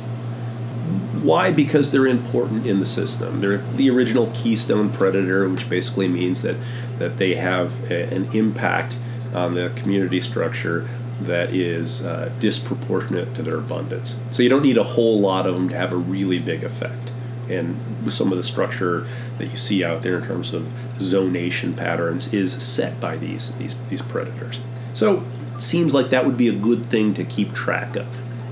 Why? 1.23 1.51
Because 1.51 1.91
they're 1.91 2.05
important 2.05 2.67
in 2.67 2.79
the 2.79 2.85
system. 2.85 3.41
They're 3.41 3.57
the 3.57 3.89
original 3.89 4.31
keystone 4.35 4.89
predator, 4.91 5.49
which 5.49 5.67
basically 5.69 6.07
means 6.07 6.41
that, 6.43 6.57
that 6.99 7.17
they 7.17 7.35
have 7.35 7.89
a, 7.89 8.13
an 8.13 8.25
impact 8.33 8.97
on 9.33 9.55
the 9.55 9.71
community 9.75 10.21
structure 10.21 10.87
that 11.21 11.49
is 11.49 12.05
uh, 12.05 12.29
disproportionate 12.39 13.33
to 13.35 13.41
their 13.41 13.57
abundance. 13.57 14.19
So 14.31 14.43
you 14.43 14.49
don't 14.49 14.61
need 14.63 14.77
a 14.77 14.83
whole 14.83 15.19
lot 15.19 15.47
of 15.47 15.55
them 15.55 15.67
to 15.69 15.75
have 15.75 15.91
a 15.91 15.97
really 15.97 16.39
big 16.39 16.63
effect. 16.63 17.11
and 17.49 17.77
some 18.11 18.31
of 18.31 18.37
the 18.37 18.43
structure 18.43 19.07
that 19.37 19.47
you 19.47 19.57
see 19.57 19.83
out 19.83 20.01
there 20.03 20.17
in 20.19 20.25
terms 20.25 20.53
of 20.53 20.63
zonation 20.97 21.75
patterns 21.75 22.33
is 22.33 22.53
set 22.53 22.99
by 22.99 23.17
these 23.17 23.53
these 23.55 23.75
these 23.89 24.01
predators. 24.01 24.59
So 24.93 25.23
seems 25.61 25.93
like 25.93 26.09
that 26.09 26.25
would 26.25 26.37
be 26.37 26.47
a 26.47 26.53
good 26.53 26.89
thing 26.89 27.13
to 27.13 27.23
keep 27.23 27.53
track 27.53 27.95
of. 27.95 28.07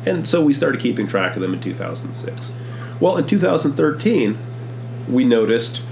And 0.07 0.27
so 0.27 0.43
we 0.43 0.53
started 0.53 0.81
keeping 0.81 1.07
track 1.07 1.35
of 1.35 1.41
them 1.41 1.53
in 1.53 1.59
2006. 1.59 2.55
Well, 2.99 3.17
in 3.17 3.25
2013, 3.25 4.37
we 5.09 5.25
noticed 5.25 5.83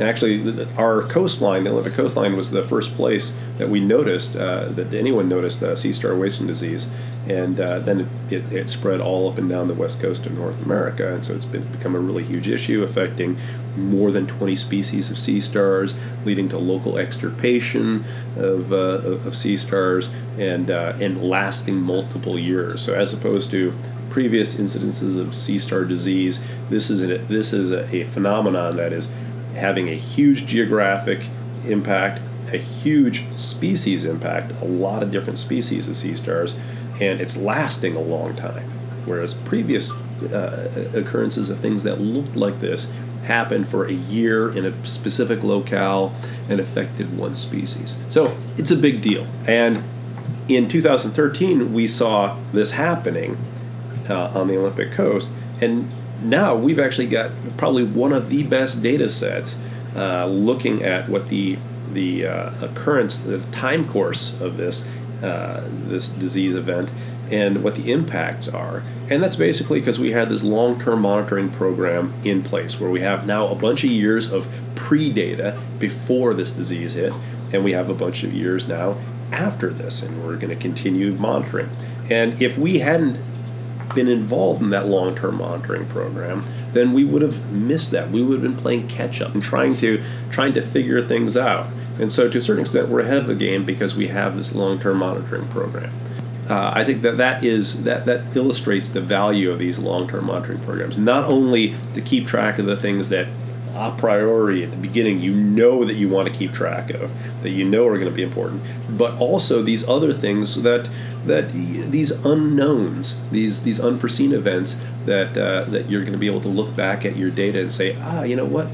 actually 0.00 0.66
our 0.76 1.02
coastline, 1.02 1.64
the 1.64 1.70
Olympic 1.70 1.92
coastline, 1.92 2.36
was 2.36 2.50
the 2.50 2.62
first 2.62 2.94
place 2.94 3.36
that 3.58 3.68
we 3.68 3.80
noticed 3.80 4.36
uh, 4.36 4.66
that 4.66 4.92
anyone 4.94 5.28
noticed 5.28 5.62
uh, 5.62 5.76
sea 5.76 5.92
star 5.92 6.16
wasting 6.16 6.46
disease, 6.46 6.86
and 7.28 7.60
uh, 7.60 7.78
then 7.78 8.08
it, 8.30 8.32
it, 8.32 8.52
it, 8.52 8.68
spread 8.70 9.00
all 9.00 9.30
up 9.30 9.38
and 9.38 9.48
down 9.48 9.68
the 9.68 9.74
west 9.74 10.00
coast 10.00 10.24
of 10.26 10.32
North 10.32 10.62
America, 10.62 11.12
and 11.12 11.24
so 11.24 11.34
it's 11.34 11.44
been 11.44 11.64
become 11.64 11.94
a 11.94 11.98
really 11.98 12.24
huge 12.24 12.48
issue 12.48 12.82
affecting 12.82 13.36
more 13.76 14.10
than 14.10 14.26
20 14.26 14.56
species 14.56 15.10
of 15.10 15.18
sea 15.18 15.40
stars, 15.40 15.96
leading 16.24 16.48
to 16.48 16.58
local 16.58 16.98
extirpation 16.98 18.04
of, 18.36 18.72
uh, 18.72 18.76
of 18.76 19.36
sea 19.36 19.56
stars 19.56 20.10
and 20.38 20.70
uh, 20.70 20.94
and 21.00 21.22
lasting 21.22 21.76
multiple 21.76 22.38
years. 22.38 22.82
So 22.82 22.94
as 22.94 23.12
opposed 23.14 23.50
to 23.52 23.74
previous 24.10 24.56
incidences 24.56 25.18
of 25.18 25.34
sea 25.34 25.58
star 25.58 25.84
disease, 25.84 26.44
this 26.68 26.90
is 26.90 27.02
a, 27.02 27.18
this 27.18 27.52
is 27.52 27.70
a, 27.72 27.94
a 27.94 28.04
phenomenon 28.04 28.76
that 28.76 28.92
is 28.92 29.10
having 29.54 29.88
a 29.88 29.94
huge 29.94 30.46
geographic 30.46 31.26
impact, 31.66 32.20
a 32.52 32.58
huge 32.58 33.24
species 33.36 34.04
impact, 34.04 34.52
a 34.60 34.64
lot 34.64 35.02
of 35.02 35.10
different 35.10 35.38
species 35.38 35.88
of 35.88 35.96
sea 35.96 36.14
stars, 36.14 36.54
and 37.00 37.20
it's 37.20 37.36
lasting 37.36 37.96
a 37.96 38.00
long 38.00 38.34
time. 38.36 38.68
Whereas 39.04 39.34
previous 39.34 39.90
uh, 39.90 40.90
occurrences 40.94 41.50
of 41.50 41.58
things 41.58 41.82
that 41.82 42.00
looked 42.00 42.36
like 42.36 42.60
this 42.60 42.92
happened 43.24 43.68
for 43.68 43.86
a 43.86 43.92
year 43.92 44.54
in 44.56 44.64
a 44.64 44.86
specific 44.86 45.42
locale 45.42 46.14
and 46.48 46.60
affected 46.60 47.16
one 47.16 47.36
species. 47.36 47.96
So 48.08 48.36
it's 48.56 48.70
a 48.70 48.76
big 48.76 49.00
deal. 49.02 49.26
And 49.46 49.84
in 50.48 50.68
2013, 50.68 51.72
we 51.72 51.86
saw 51.86 52.38
this 52.52 52.72
happening 52.72 53.38
uh, 54.08 54.32
on 54.34 54.48
the 54.48 54.56
Olympic 54.56 54.92
coast, 54.92 55.32
and 55.60 55.88
now 56.22 56.54
we've 56.54 56.78
actually 56.78 57.06
got 57.06 57.30
probably 57.56 57.84
one 57.84 58.12
of 58.12 58.28
the 58.28 58.42
best 58.42 58.82
data 58.82 59.08
sets 59.08 59.58
uh, 59.94 60.26
looking 60.26 60.82
at 60.82 61.08
what 61.08 61.28
the 61.28 61.58
the 61.92 62.26
uh, 62.26 62.64
occurrence, 62.64 63.18
the 63.18 63.38
time 63.52 63.86
course 63.88 64.40
of 64.40 64.56
this 64.56 64.88
uh, 65.22 65.68
this 65.86 66.08
disease 66.08 66.54
event, 66.54 66.90
and 67.32 67.64
what 67.64 67.74
the 67.74 67.90
impacts 67.90 68.46
are. 68.46 68.84
And 69.10 69.22
that's 69.22 69.36
basically 69.36 69.80
because 69.80 69.98
we 69.98 70.12
had 70.12 70.28
this 70.28 70.44
long 70.44 70.78
term 70.78 71.00
monitoring 71.00 71.50
program 71.50 72.14
in 72.22 72.42
place 72.42 72.78
where 72.78 72.90
we 72.90 73.00
have 73.00 73.26
now 73.26 73.48
a 73.48 73.54
bunch 73.54 73.82
of 73.82 73.90
years 73.90 74.30
of 74.30 74.46
pre 74.74 75.10
data 75.10 75.58
before 75.78 76.34
this 76.34 76.52
disease 76.52 76.94
hit, 76.94 77.12
and 77.52 77.64
we 77.64 77.72
have 77.72 77.88
a 77.88 77.94
bunch 77.94 78.22
of 78.22 78.32
years 78.32 78.68
now 78.68 78.96
after 79.32 79.70
this, 79.70 80.02
and 80.02 80.24
we're 80.24 80.36
going 80.36 80.50
to 80.50 80.56
continue 80.56 81.12
monitoring. 81.14 81.70
And 82.10 82.40
if 82.40 82.58
we 82.58 82.80
hadn't 82.80 83.18
been 83.94 84.08
involved 84.08 84.62
in 84.62 84.70
that 84.70 84.86
long 84.86 85.14
term 85.14 85.36
monitoring 85.36 85.86
program, 85.86 86.44
then 86.72 86.92
we 86.92 87.04
would 87.04 87.22
have 87.22 87.50
missed 87.50 87.90
that. 87.92 88.10
We 88.10 88.22
would 88.22 88.42
have 88.42 88.42
been 88.42 88.60
playing 88.60 88.88
catch 88.88 89.20
up 89.20 89.34
and 89.34 89.42
trying 89.42 89.76
to 89.78 90.02
trying 90.30 90.52
to 90.54 90.62
figure 90.62 91.02
things 91.06 91.36
out. 91.36 91.68
And 91.98 92.12
so, 92.12 92.28
to 92.28 92.38
a 92.38 92.42
certain 92.42 92.62
extent, 92.62 92.88
we're 92.88 93.00
ahead 93.00 93.18
of 93.18 93.26
the 93.26 93.34
game 93.34 93.64
because 93.64 93.96
we 93.96 94.08
have 94.08 94.36
this 94.36 94.54
long 94.54 94.78
term 94.78 94.98
monitoring 94.98 95.48
program. 95.48 95.92
Uh, 96.48 96.72
I 96.74 96.84
think 96.84 97.02
that 97.02 97.18
that 97.18 97.44
is 97.44 97.84
that 97.84 98.04
that 98.06 98.36
illustrates 98.36 98.90
the 98.90 99.00
value 99.00 99.50
of 99.50 99.58
these 99.58 99.78
long 99.78 100.08
term 100.08 100.26
monitoring 100.26 100.60
programs. 100.60 100.98
Not 100.98 101.24
only 101.24 101.74
to 101.94 102.00
keep 102.00 102.26
track 102.26 102.58
of 102.58 102.66
the 102.66 102.76
things 102.76 103.08
that 103.10 103.28
a 103.74 103.90
priori 103.96 104.62
at 104.62 104.70
the 104.70 104.76
beginning 104.76 105.18
you 105.20 105.32
know 105.32 105.82
that 105.82 105.94
you 105.94 106.06
want 106.06 106.30
to 106.30 106.34
keep 106.38 106.52
track 106.52 106.90
of 106.90 107.10
that 107.42 107.48
you 107.48 107.64
know 107.64 107.86
are 107.86 107.94
going 107.96 108.06
to 108.06 108.14
be 108.14 108.22
important 108.22 108.62
but 108.90 109.18
also 109.18 109.62
these 109.62 109.88
other 109.88 110.12
things 110.12 110.62
that 110.62 110.86
that 111.24 111.50
these 111.54 112.10
unknowns 112.10 113.18
these 113.30 113.62
these 113.62 113.80
unforeseen 113.80 114.34
events 114.34 114.78
that 115.06 115.36
uh, 115.36 115.64
that 115.64 115.90
you're 115.90 116.02
going 116.02 116.12
to 116.12 116.18
be 116.18 116.26
able 116.26 116.40
to 116.40 116.48
look 116.48 116.74
back 116.76 117.04
at 117.04 117.16
your 117.16 117.30
data 117.30 117.60
and 117.60 117.72
say 117.72 117.96
ah 118.00 118.22
you 118.22 118.36
know 118.36 118.44
what? 118.44 118.68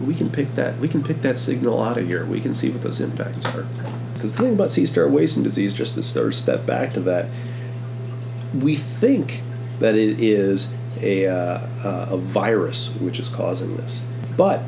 We 0.00 0.14
can 0.14 0.30
pick 0.30 0.54
that 0.54 0.78
we 0.78 0.88
can 0.88 1.02
pick 1.02 1.18
that 1.18 1.38
signal 1.38 1.82
out 1.82 1.98
of 1.98 2.06
here. 2.06 2.24
We 2.24 2.40
can 2.40 2.54
see 2.54 2.70
what 2.70 2.82
those 2.82 3.00
impacts 3.00 3.44
are 3.46 3.66
because 4.20 4.34
the 4.34 4.42
thing 4.42 4.54
about 4.54 4.70
sea 4.70 4.86
star 4.86 5.08
wasting 5.08 5.42
disease 5.42 5.72
just 5.72 5.94
to 5.94 6.02
sort 6.02 6.26
of 6.26 6.34
step 6.34 6.66
back 6.66 6.92
to 6.92 7.00
that 7.00 7.26
we 8.54 8.74
think 8.74 9.42
that 9.78 9.94
it 9.94 10.20
is 10.20 10.72
a, 11.00 11.26
uh, 11.26 11.66
a 12.10 12.16
virus 12.16 12.94
which 12.96 13.18
is 13.18 13.28
causing 13.28 13.76
this 13.76 14.02
but 14.36 14.62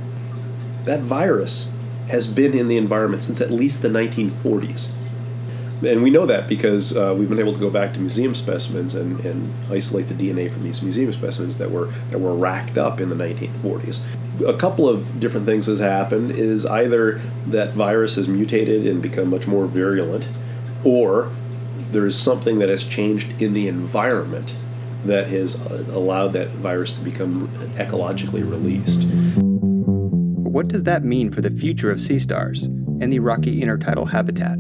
that 0.84 1.00
virus 1.00 1.72
has 2.08 2.26
been 2.26 2.56
in 2.56 2.68
the 2.68 2.76
environment 2.76 3.22
since 3.22 3.40
at 3.40 3.50
least 3.50 3.82
the 3.82 3.88
1940s. 3.88 4.90
And 5.84 6.02
we 6.02 6.10
know 6.10 6.26
that 6.26 6.48
because 6.48 6.96
uh, 6.96 7.14
we've 7.16 7.28
been 7.28 7.40
able 7.40 7.52
to 7.52 7.58
go 7.58 7.70
back 7.70 7.92
to 7.94 8.00
museum 8.00 8.34
specimens 8.34 8.94
and, 8.94 9.18
and 9.24 9.52
isolate 9.68 10.08
the 10.08 10.14
DNA 10.14 10.50
from 10.50 10.62
these 10.62 10.80
museum 10.80 11.12
specimens 11.12 11.58
that 11.58 11.70
were 11.72 11.86
that 12.10 12.20
were 12.20 12.34
racked 12.34 12.78
up 12.78 13.00
in 13.00 13.08
the 13.08 13.16
1940s. 13.16 14.02
A 14.46 14.56
couple 14.56 14.88
of 14.88 15.18
different 15.18 15.44
things 15.44 15.66
has 15.66 15.80
happened. 15.80 16.30
Is 16.30 16.64
either 16.66 17.20
that 17.48 17.74
virus 17.74 18.14
has 18.14 18.28
mutated 18.28 18.86
and 18.86 19.02
become 19.02 19.28
much 19.28 19.48
more 19.48 19.66
virulent, 19.66 20.28
or 20.84 21.32
there 21.90 22.06
is 22.06 22.18
something 22.18 22.60
that 22.60 22.68
has 22.68 22.84
changed 22.84 23.42
in 23.42 23.52
the 23.52 23.66
environment 23.66 24.54
that 25.04 25.28
has 25.28 25.60
uh, 25.66 25.84
allowed 25.90 26.28
that 26.28 26.48
virus 26.50 26.92
to 26.92 27.00
become 27.00 27.48
ecologically 27.76 28.48
released. 28.48 29.02
What 30.52 30.68
does 30.68 30.84
that 30.84 31.02
mean 31.02 31.32
for 31.32 31.40
the 31.40 31.50
future 31.50 31.90
of 31.90 32.00
sea 32.00 32.20
stars 32.20 32.64
and 33.00 33.12
the 33.12 33.18
rocky 33.18 33.60
intertidal 33.60 34.08
habitat? 34.08 34.58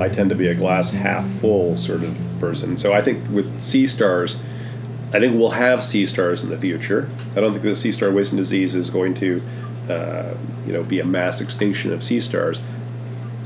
I 0.00 0.08
tend 0.08 0.30
to 0.30 0.36
be 0.36 0.48
a 0.48 0.54
glass 0.54 0.92
half 0.92 1.28
full 1.40 1.76
sort 1.76 2.02
of 2.02 2.16
person. 2.40 2.76
So 2.78 2.92
I 2.92 3.02
think 3.02 3.28
with 3.30 3.62
sea 3.62 3.86
stars, 3.86 4.40
I 5.12 5.20
think 5.20 5.38
we'll 5.38 5.50
have 5.50 5.82
sea 5.82 6.06
stars 6.06 6.44
in 6.44 6.50
the 6.50 6.58
future. 6.58 7.08
I 7.34 7.40
don't 7.40 7.52
think 7.52 7.64
the 7.64 7.74
sea 7.74 7.92
star 7.92 8.10
wasting 8.10 8.36
disease 8.36 8.74
is 8.74 8.90
going 8.90 9.14
to, 9.14 9.42
uh, 9.88 10.34
you 10.66 10.72
know, 10.72 10.82
be 10.82 11.00
a 11.00 11.04
mass 11.04 11.40
extinction 11.40 11.92
of 11.92 12.02
sea 12.04 12.20
stars. 12.20 12.60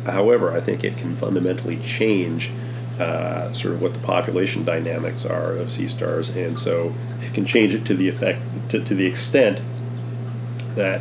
However, 0.06 0.52
I 0.52 0.60
think 0.60 0.82
it 0.82 0.96
can 0.96 1.14
fundamentally 1.14 1.76
change 1.78 2.50
uh, 2.98 3.52
sort 3.52 3.74
of 3.74 3.82
what 3.82 3.94
the 3.94 4.00
population 4.00 4.64
dynamics 4.64 5.24
are 5.24 5.52
of 5.52 5.70
sea 5.70 5.86
stars, 5.86 6.28
and 6.30 6.58
so 6.58 6.92
it 7.20 7.32
can 7.32 7.44
change 7.44 7.74
it 7.74 7.84
to 7.86 7.94
the 7.94 8.08
effect 8.08 8.40
to, 8.70 8.82
to 8.82 8.94
the 8.94 9.06
extent 9.06 9.62
that 10.74 11.00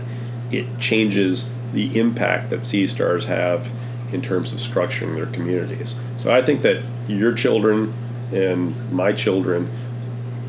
it 0.51 0.79
changes 0.79 1.49
the 1.73 1.97
impact 1.99 2.49
that 2.49 2.65
sea 2.65 2.85
stars 2.85 3.25
have 3.25 3.69
in 4.12 4.21
terms 4.21 4.52
of 4.52 4.60
structuring 4.60 5.15
their 5.15 5.26
communities. 5.28 5.95
So 6.17 6.34
I 6.34 6.41
think 6.41 6.62
that 6.62 6.84
your 7.08 7.34
children 7.34 7.93
and 8.32 8.91
my 8.91 9.13
children 9.13 9.69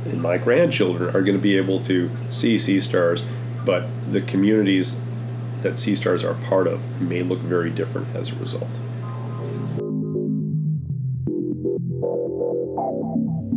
and 0.05 0.21
my 0.21 0.39
grandchildren 0.39 1.15
are 1.15 1.23
going 1.23 1.37
to 1.37 1.43
be 1.43 1.57
able 1.57 1.81
to 1.85 2.11
see 2.31 2.59
sea 2.59 2.81
stars, 2.81 3.25
but 3.65 3.87
the 4.11 4.21
communities 4.21 5.01
that 5.63 5.79
sea 5.79 5.95
stars 5.95 6.25
are 6.25 6.35
part 6.35 6.67
of 6.67 7.01
may 7.01 7.23
look 7.23 7.39
very 7.39 7.71
different 7.71 8.15
as 8.17 8.33
a 8.33 8.35
result. 8.37 8.71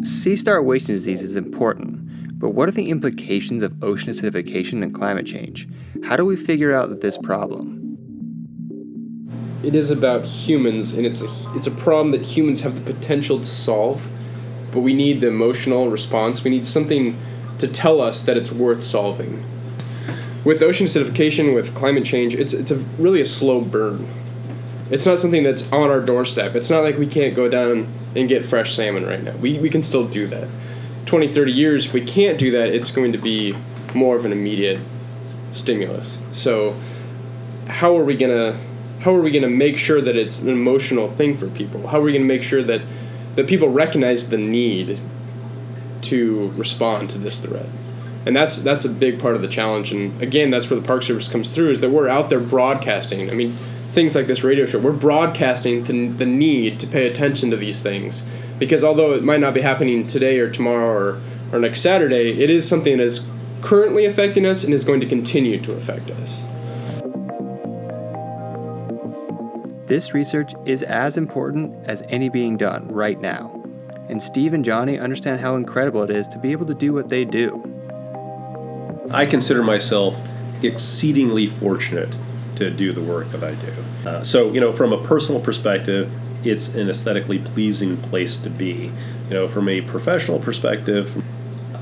Sea 0.06 0.36
star 0.36 0.62
wasting 0.62 0.96
disease 0.96 1.24
is 1.24 1.36
important 1.36 2.06
but 2.38 2.50
what 2.50 2.68
are 2.68 2.74
the 2.74 2.90
implications 2.90 3.64
of 3.64 3.82
ocean 3.82 4.12
acidification 4.12 4.84
and 4.84 4.94
climate 4.94 5.26
change? 5.26 5.68
How 6.04 6.16
do 6.16 6.26
we 6.26 6.36
figure 6.36 6.74
out 6.74 7.00
this 7.02 7.18
problem? 7.18 7.75
It 9.64 9.76
is 9.76 9.92
about 9.92 10.26
humans, 10.26 10.94
and 10.94 11.06
it's 11.06 11.22
a, 11.22 11.28
it's 11.56 11.68
a 11.68 11.72
problem 11.72 12.12
that 12.12 12.22
humans 12.22 12.62
have 12.62 12.76
the 12.76 12.94
potential 12.94 13.40
to 13.40 13.46
solve, 13.46 14.08
but 14.72 14.82
we 14.82 14.94
need 14.94 15.22
the 15.22 15.28
emotional 15.28 15.90
response. 15.90 16.44
We 16.44 16.52
need 16.52 16.66
something 16.66 17.18
to 17.60 17.68
tell 17.68 18.02
us 18.02 18.22
that 18.24 18.38
it's 18.38 18.52
worth 18.52 18.84
solving. 18.84 19.44
With 20.44 20.62
ocean 20.62 20.86
acidification, 20.86 21.56
with 21.56 21.74
climate 21.74 22.06
change, 22.06 22.36
it's, 22.36 22.54
it's 22.54 22.70
a, 22.70 22.78
really 23.00 23.22
a 23.22 23.26
slow 23.26 23.62
burn. 23.62 24.08
It's 24.92 25.06
not 25.06 25.18
something 25.18 25.42
that's 25.42 25.72
on 25.72 25.90
our 25.90 26.02
doorstep. 26.02 26.54
It's 26.56 26.70
not 26.70 26.84
like 26.84 26.98
we 26.98 27.08
can't 27.08 27.34
go 27.34 27.50
down 27.50 27.88
and 28.16 28.30
get 28.30 28.46
fresh 28.46 28.76
salmon 28.76 29.06
right 29.06 29.24
now. 29.24 29.36
We, 29.38 29.58
we 29.58 29.70
can 29.70 29.82
still 29.82 30.08
do 30.08 30.28
that 30.28 30.48
20, 31.06 31.32
30 31.32 31.52
years, 31.52 31.86
if 31.86 31.94
we 31.94 32.04
can't 32.04 32.38
do 32.38 32.52
that, 32.52 32.70
it's 32.70 32.92
going 32.92 33.12
to 33.12 33.18
be 33.18 33.56
more 33.94 34.16
of 34.16 34.26
an 34.26 34.32
immediate 34.32 34.80
stimulus. 35.54 36.18
So, 36.34 36.76
how 37.68 37.96
are 37.98 38.04
we 38.04 38.16
gonna 38.16 38.58
how 39.06 39.16
are 39.16 39.22
we 39.22 39.30
gonna 39.30 39.48
make 39.48 39.78
sure 39.78 40.02
that 40.02 40.16
it's 40.16 40.42
an 40.42 40.50
emotional 40.50 41.08
thing 41.08 41.38
for 41.38 41.48
people? 41.48 41.86
How 41.86 42.00
are 42.00 42.02
we 42.02 42.12
gonna 42.12 42.26
make 42.26 42.42
sure 42.42 42.64
that 42.64 42.82
that 43.36 43.46
people 43.46 43.70
recognize 43.70 44.32
the 44.32 44.38
need 44.40 44.98
to 46.02 46.52
respond 46.56 47.12
to 47.12 47.20
this 47.20 47.38
threat? 47.38 47.68
And 48.26 48.36
that's 48.36 48.58
that's 48.58 48.84
a 48.84 48.90
big 48.90 49.20
part 49.20 49.36
of 49.36 49.44
the 49.44 49.48
challenge. 49.48 49.92
And 49.92 50.20
again, 50.24 50.50
that's 50.50 50.72
where 50.72 50.80
the 50.80 50.88
Park 50.88 51.04
Service 51.04 51.28
comes 51.28 51.52
through 51.52 51.70
is 51.70 51.82
that 51.82 51.92
we're 51.92 52.10
out 52.10 52.32
there 52.32 52.40
broadcasting. 52.40 53.30
I 53.30 53.36
mean, 53.36 53.52
things 53.92 54.16
like 54.16 54.26
this 54.26 54.44
radio 54.44 54.66
show, 54.66 54.80
we're 54.80 54.92
broadcasting 54.92 55.84
the, 55.84 56.08
the 56.08 56.26
need 56.26 56.80
to 56.80 56.88
pay 56.88 57.06
attention 57.06 57.52
to 57.52 57.58
these 57.58 57.84
things 57.84 58.24
because 58.58 58.84
although 58.84 59.14
it 59.14 59.24
might 59.24 59.40
not 59.40 59.54
be 59.54 59.62
happening 59.62 60.08
today 60.08 60.40
or 60.40 60.50
tomorrow 60.50 60.88
or, 60.88 61.22
or 61.54 61.60
next 61.60 61.82
Saturday, 61.82 62.42
it 62.42 62.50
is 62.50 62.68
something 62.68 62.98
that 62.98 63.04
is 63.04 63.28
currently 63.62 64.06
affecting 64.06 64.48
us 64.48 64.64
and 64.64 64.74
is 64.74 64.84
going 64.84 65.00
to 65.00 65.06
continue 65.06 65.62
to 65.62 65.74
affect 65.74 66.10
us. 66.10 66.42
This 69.88 70.16
research 70.16 70.54
is 70.66 70.82
as 70.82 71.16
important 71.16 71.76
as 71.86 72.02
any 72.10 72.28
being 72.30 72.58
done 72.58 72.88
right 72.88 73.22
now. 73.22 73.64
And 74.10 74.22
Steve 74.22 74.54
and 74.54 74.66
Johnny 74.66 74.98
understand 74.98 75.40
how 75.40 75.56
incredible 75.56 76.02
it 76.02 76.10
is 76.10 76.28
to 76.30 76.40
be 76.40 76.52
able 76.52 76.66
to 76.66 76.74
do 76.74 76.92
what 76.92 77.10
they 77.10 77.24
do. 77.24 77.62
I 79.12 79.28
consider 79.28 79.62
myself 79.62 80.20
exceedingly 80.64 81.46
fortunate 81.46 82.10
to 82.56 82.72
do 82.72 82.94
the 82.94 83.02
work 83.02 83.30
that 83.32 83.44
I 83.44 83.54
do. 83.54 84.10
Uh, 84.10 84.24
so, 84.24 84.52
you 84.52 84.60
know, 84.60 84.72
from 84.72 84.92
a 84.92 85.04
personal 85.04 85.40
perspective, 85.40 86.12
it's 86.44 86.74
an 86.74 86.90
aesthetically 86.90 87.40
pleasing 87.40 87.98
place 87.98 88.40
to 88.40 88.50
be. 88.50 88.92
You 89.30 89.34
know, 89.34 89.48
from 89.48 89.70
a 89.70 89.82
professional 89.82 90.40
perspective, 90.40 91.24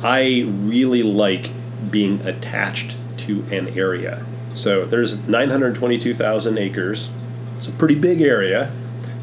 I 0.04 0.46
really 0.48 1.04
like 1.04 1.50
being 1.90 2.20
attached 2.28 2.96
to 3.20 3.46
an 3.52 3.78
area. 3.78 4.26
So 4.56 4.86
there's 4.86 5.18
922,000 5.28 6.58
acres. 6.58 7.10
It's 7.64 7.70
a 7.70 7.78
pretty 7.78 7.96
big 7.96 8.22
area, 8.22 8.74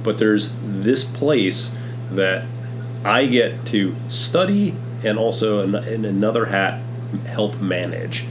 but 0.03 0.17
there's 0.17 0.51
this 0.63 1.05
place 1.05 1.77
that 2.13 2.47
I 3.05 3.27
get 3.27 3.67
to 3.67 3.95
study 4.09 4.75
and 5.05 5.19
also 5.19 5.61
in, 5.61 6.07
another 6.07 6.47
hat 6.47 6.81
help 7.27 7.61
manage. 7.61 8.25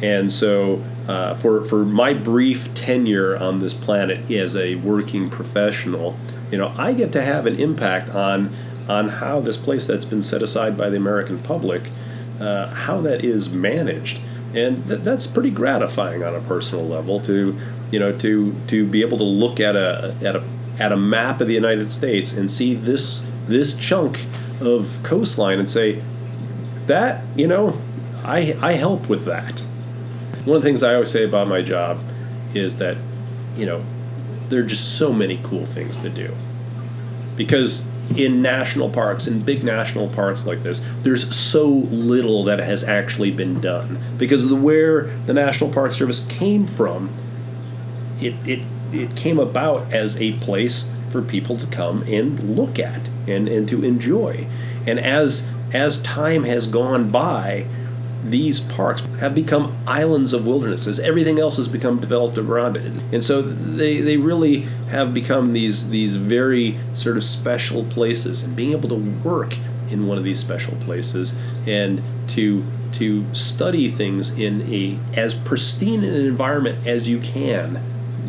And 0.00 0.30
so, 0.32 0.84
uh, 1.08 1.34
for 1.34 1.64
for 1.64 1.84
my 1.84 2.14
brief 2.14 2.74
tenure 2.74 3.36
on 3.36 3.58
this 3.58 3.74
planet 3.74 4.30
as 4.30 4.54
a 4.54 4.76
working 4.76 5.30
professional, 5.30 6.16
you 6.52 6.58
know, 6.58 6.72
I 6.78 6.92
get 6.92 7.10
to 7.12 7.22
have 7.22 7.46
an 7.46 7.56
impact 7.58 8.10
on 8.10 8.54
on 8.88 9.08
how 9.08 9.40
this 9.40 9.56
place 9.56 9.84
that's 9.84 10.04
been 10.04 10.22
set 10.22 10.42
aside 10.42 10.78
by 10.78 10.90
the 10.90 10.96
American 10.96 11.40
public, 11.40 11.90
uh, 12.38 12.68
how 12.68 13.00
that 13.00 13.24
is 13.24 13.50
managed, 13.50 14.20
and 14.54 14.86
th- 14.86 15.00
that's 15.00 15.26
pretty 15.26 15.50
gratifying 15.50 16.22
on 16.22 16.36
a 16.36 16.40
personal 16.40 16.86
level 16.86 17.18
to, 17.20 17.58
you 17.90 17.98
know, 17.98 18.16
to 18.18 18.54
to 18.68 18.86
be 18.86 19.02
able 19.02 19.18
to 19.18 19.24
look 19.24 19.60
at 19.60 19.76
a 19.76 20.14
at 20.22 20.36
a 20.36 20.44
at 20.78 20.92
a 20.92 20.96
map 20.96 21.40
of 21.40 21.48
the 21.48 21.54
United 21.54 21.92
States 21.92 22.32
and 22.32 22.50
see 22.50 22.74
this 22.74 23.26
this 23.46 23.76
chunk 23.76 24.20
of 24.60 24.98
coastline 25.02 25.58
and 25.58 25.70
say 25.70 26.02
that 26.86 27.22
you 27.36 27.46
know 27.46 27.78
I 28.24 28.56
I 28.60 28.72
help 28.72 29.08
with 29.08 29.24
that. 29.24 29.60
One 30.44 30.56
of 30.56 30.62
the 30.62 30.68
things 30.68 30.82
I 30.82 30.94
always 30.94 31.10
say 31.10 31.24
about 31.24 31.48
my 31.48 31.62
job 31.62 32.00
is 32.54 32.78
that 32.78 32.96
you 33.56 33.66
know 33.66 33.84
there 34.48 34.60
are 34.60 34.66
just 34.66 34.98
so 34.98 35.12
many 35.12 35.40
cool 35.42 35.66
things 35.66 35.98
to 35.98 36.10
do 36.10 36.34
because 37.36 37.86
in 38.14 38.40
national 38.40 38.88
parks 38.88 39.26
in 39.26 39.42
big 39.42 39.64
national 39.64 40.08
parks 40.08 40.46
like 40.46 40.62
this 40.62 40.84
there's 41.02 41.34
so 41.34 41.66
little 41.66 42.44
that 42.44 42.60
has 42.60 42.84
actually 42.84 43.32
been 43.32 43.60
done 43.60 44.00
because 44.16 44.48
the 44.48 44.54
where 44.54 45.08
the 45.26 45.34
national 45.34 45.72
park 45.72 45.92
service 45.92 46.24
came 46.26 46.66
from 46.66 47.10
it 48.20 48.34
it 48.46 48.66
it 48.92 49.16
came 49.16 49.38
about 49.38 49.92
as 49.92 50.20
a 50.20 50.32
place 50.34 50.90
for 51.10 51.22
people 51.22 51.56
to 51.56 51.66
come 51.66 52.02
and 52.02 52.56
look 52.56 52.78
at 52.78 53.00
and, 53.26 53.48
and 53.48 53.68
to 53.68 53.84
enjoy. 53.84 54.46
And 54.86 54.98
as 54.98 55.48
as 55.72 56.00
time 56.02 56.44
has 56.44 56.66
gone 56.68 57.10
by, 57.10 57.66
these 58.24 58.60
parks 58.60 59.02
have 59.20 59.34
become 59.34 59.76
islands 59.86 60.32
of 60.32 60.46
wilderness 60.46 60.86
as 60.86 60.98
everything 61.00 61.38
else 61.38 61.56
has 61.56 61.68
become 61.68 62.00
developed 62.00 62.38
around 62.38 62.76
it. 62.76 62.92
And 63.12 63.22
so 63.24 63.42
they, 63.42 64.00
they 64.00 64.16
really 64.16 64.60
have 64.90 65.12
become 65.14 65.52
these 65.52 65.90
these 65.90 66.16
very 66.16 66.78
sort 66.94 67.16
of 67.16 67.24
special 67.24 67.84
places 67.84 68.44
and 68.44 68.54
being 68.56 68.72
able 68.72 68.88
to 68.88 68.96
work 68.96 69.56
in 69.90 70.06
one 70.06 70.18
of 70.18 70.24
these 70.24 70.40
special 70.40 70.76
places 70.76 71.34
and 71.66 72.02
to 72.28 72.64
to 72.92 73.24
study 73.34 73.88
things 73.88 74.36
in 74.38 74.62
a 74.72 74.98
as 75.14 75.34
pristine 75.34 76.02
an 76.02 76.14
environment 76.14 76.86
as 76.86 77.08
you 77.08 77.20
can 77.20 77.80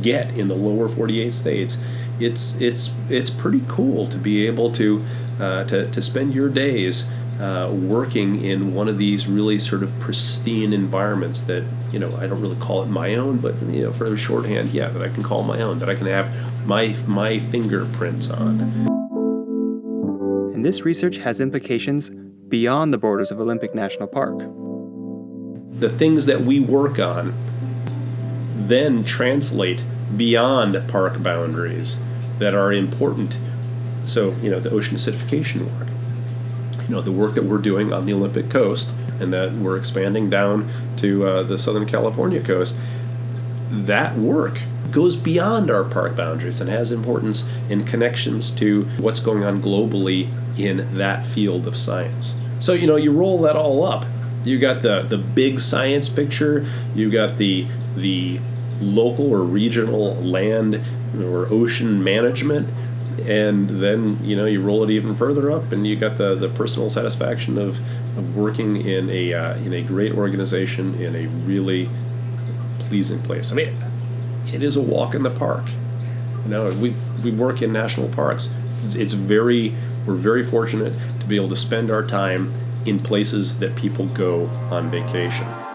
get 0.02 0.32
in 0.38 0.48
the 0.48 0.56
lower 0.56 0.88
48 0.88 1.34
states 1.34 1.78
it's 2.20 2.60
it's 2.60 2.94
it's 3.10 3.30
pretty 3.30 3.62
cool 3.68 4.08
to 4.08 4.18
be 4.18 4.48
able 4.48 4.72
to 4.74 5.04
uh, 5.40 5.64
to, 5.66 5.90
to 5.92 6.02
spend 6.02 6.34
your 6.34 6.50
days 6.50 7.08
uh, 7.40 7.72
working 7.72 8.44
in 8.44 8.74
one 8.74 8.88
of 8.88 8.98
these 8.98 9.28
really 9.28 9.60
sort 9.60 9.84
of 9.84 10.00
pristine 10.00 10.74
environments 10.74 11.44
that 11.44 11.64
you 11.92 12.00
know 12.00 12.16
I 12.18 12.26
don't 12.28 12.42
really 12.42 12.56
call 12.56 12.82
it 12.82 12.88
my 12.88 13.16
own, 13.16 13.38
but 13.38 13.54
you 13.64 13.84
know 13.84 13.94
for 13.94 14.16
shorthand, 14.18 14.72
yeah, 14.72 14.90
that 14.90 15.02
I 15.02 15.10
can 15.10 15.24
call 15.24 15.44
my 15.44 15.62
own, 15.62 15.80
that 15.80 15.90
I 15.90 15.96
can 15.96 16.08
have 16.08 16.68
my 16.68 16.96
my 17.06 17.40
fingerprints 17.40 18.32
on. 18.32 18.62
And 20.54 20.66
this 20.66 20.82
research 20.82 21.18
has 21.18 21.40
implications 21.40 22.10
beyond 22.48 22.92
the 22.92 22.98
borders 22.98 23.30
of 23.30 23.40
Olympic 23.40 23.76
National 23.76 24.08
Park. 24.08 24.40
The 25.80 25.90
things 25.90 26.26
that 26.26 26.42
we 26.42 26.60
work 26.60 26.98
on 26.98 27.34
then 28.58 29.04
translate 29.04 29.84
beyond 30.16 30.88
park 30.88 31.22
boundaries 31.22 31.98
that 32.40 32.54
are 32.54 32.72
important. 32.72 33.36
So, 34.06 34.32
you 34.42 34.50
know, 34.50 34.60
the 34.60 34.70
ocean 34.70 34.98
acidification 34.98 35.66
work, 35.80 35.88
you 36.84 36.96
know, 36.96 37.02
the 37.02 37.12
work 37.12 37.36
that 37.36 37.44
we're 37.44 37.58
doing 37.58 37.92
on 37.92 38.06
the 38.06 38.14
Olympic 38.14 38.50
coast 38.50 38.94
and 39.20 39.34
that 39.34 39.54
we're 39.54 39.78
expanding 39.78 40.30
down 40.30 40.70
to 40.98 41.26
uh, 41.26 41.44
the 41.44 41.58
Southern 41.58 41.86
California 41.86 42.42
coast, 42.42 42.76
that 43.70 44.16
work 44.16 44.60
goes 44.92 45.16
beyond 45.16 45.70
our 45.70 45.84
park 45.84 46.16
boundaries 46.16 46.62
and 46.62 46.70
has 46.70 46.92
importance 46.92 47.46
in 47.70 47.84
connections 47.84 48.52
to 48.52 48.84
what's 49.00 49.20
going 49.20 49.44
on 49.44 49.62
globally 49.62 50.30
in 50.58 50.96
that 50.96 51.26
field 51.26 51.68
of 51.68 51.76
science. 51.76 52.34
So, 52.60 52.74
you 52.74 52.88
know, 52.88 52.96
you 52.96 53.12
roll 53.12 53.42
that 53.42 53.56
all 53.56 53.84
up. 53.84 54.06
You 54.46 54.58
got 54.58 54.82
the, 54.82 55.02
the 55.02 55.18
big 55.18 55.60
science 55.60 56.08
picture, 56.08 56.66
you 56.96 57.12
got 57.12 57.38
the 57.38 57.68
the 57.98 58.40
local 58.80 59.32
or 59.32 59.42
regional 59.42 60.16
land 60.16 60.82
or 61.20 61.48
ocean 61.52 62.04
management 62.04 62.70
and 63.26 63.70
then 63.70 64.24
you 64.24 64.36
know 64.36 64.46
you 64.46 64.62
roll 64.62 64.84
it 64.84 64.90
even 64.90 65.16
further 65.16 65.52
up 65.52 65.72
and 65.72 65.88
you 65.88 65.96
got 65.96 66.18
the, 66.18 66.36
the 66.36 66.50
personal 66.50 66.90
satisfaction 66.90 67.58
of, 67.58 67.80
of 68.18 68.36
working 68.36 68.78
in 68.78 69.10
a 69.10 69.34
uh, 69.34 69.56
in 69.58 69.74
a 69.74 69.82
great 69.82 70.14
organization 70.14 70.94
in 71.02 71.16
a 71.16 71.28
really 71.46 71.90
pleasing 72.80 73.22
place. 73.24 73.52
I 73.52 73.56
mean 73.56 73.76
it 74.48 74.62
is 74.62 74.76
a 74.76 74.82
walk 74.82 75.16
in 75.16 75.24
the 75.24 75.32
park. 75.32 75.66
You 76.44 76.50
know 76.50 76.70
we 76.70 76.94
we 77.24 77.32
work 77.32 77.62
in 77.62 77.74
national 77.74 78.10
parks. 78.10 78.54
It's, 78.86 78.96
it's 78.96 79.14
very 79.14 79.74
we're 80.06 80.14
very 80.14 80.44
fortunate 80.44 80.94
to 81.20 81.26
be 81.26 81.36
able 81.36 81.50
to 81.50 81.56
spend 81.56 81.90
our 81.90 82.06
time 82.06 82.54
in 82.86 83.00
places 83.00 83.60
that 83.60 83.76
people 83.76 84.06
go 84.06 84.46
on 84.72 84.90
vacation 84.90 85.67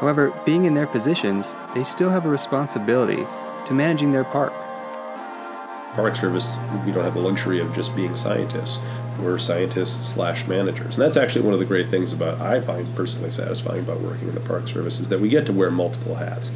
However, 0.00 0.32
being 0.46 0.64
in 0.64 0.74
their 0.74 0.86
positions, 0.86 1.54
they 1.74 1.84
still 1.84 2.08
have 2.08 2.24
a 2.24 2.28
responsibility 2.28 3.26
to 3.66 3.74
managing 3.74 4.12
their 4.12 4.24
park. 4.24 4.52
Park 5.94 6.16
Service, 6.16 6.56
we 6.86 6.92
don't 6.92 7.04
have 7.04 7.14
the 7.14 7.20
luxury 7.20 7.60
of 7.60 7.74
just 7.74 7.94
being 7.94 8.14
scientists. 8.14 8.78
We're 9.20 9.38
scientists 9.38 10.08
slash 10.08 10.46
managers. 10.46 10.98
And 10.98 11.04
that's 11.04 11.18
actually 11.18 11.44
one 11.44 11.52
of 11.52 11.60
the 11.60 11.66
great 11.66 11.90
things 11.90 12.14
about, 12.14 12.40
I 12.40 12.62
find 12.62 12.96
personally 12.96 13.30
satisfying 13.30 13.80
about 13.80 14.00
working 14.00 14.28
in 14.28 14.34
the 14.34 14.40
Park 14.40 14.68
Service, 14.68 15.00
is 15.00 15.10
that 15.10 15.20
we 15.20 15.28
get 15.28 15.44
to 15.46 15.52
wear 15.52 15.70
multiple 15.70 16.14
hats. 16.14 16.54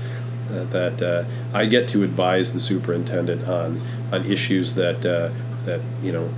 Uh, 0.50 0.64
that 0.64 1.02
uh, 1.02 1.24
I 1.54 1.66
get 1.66 1.88
to 1.90 2.02
advise 2.02 2.54
the 2.54 2.60
superintendent 2.60 3.46
on, 3.46 3.82
on 4.12 4.24
issues 4.24 4.74
that, 4.76 5.04
uh, 5.04 5.30
that, 5.66 5.80
you 6.02 6.12
know, 6.12 6.30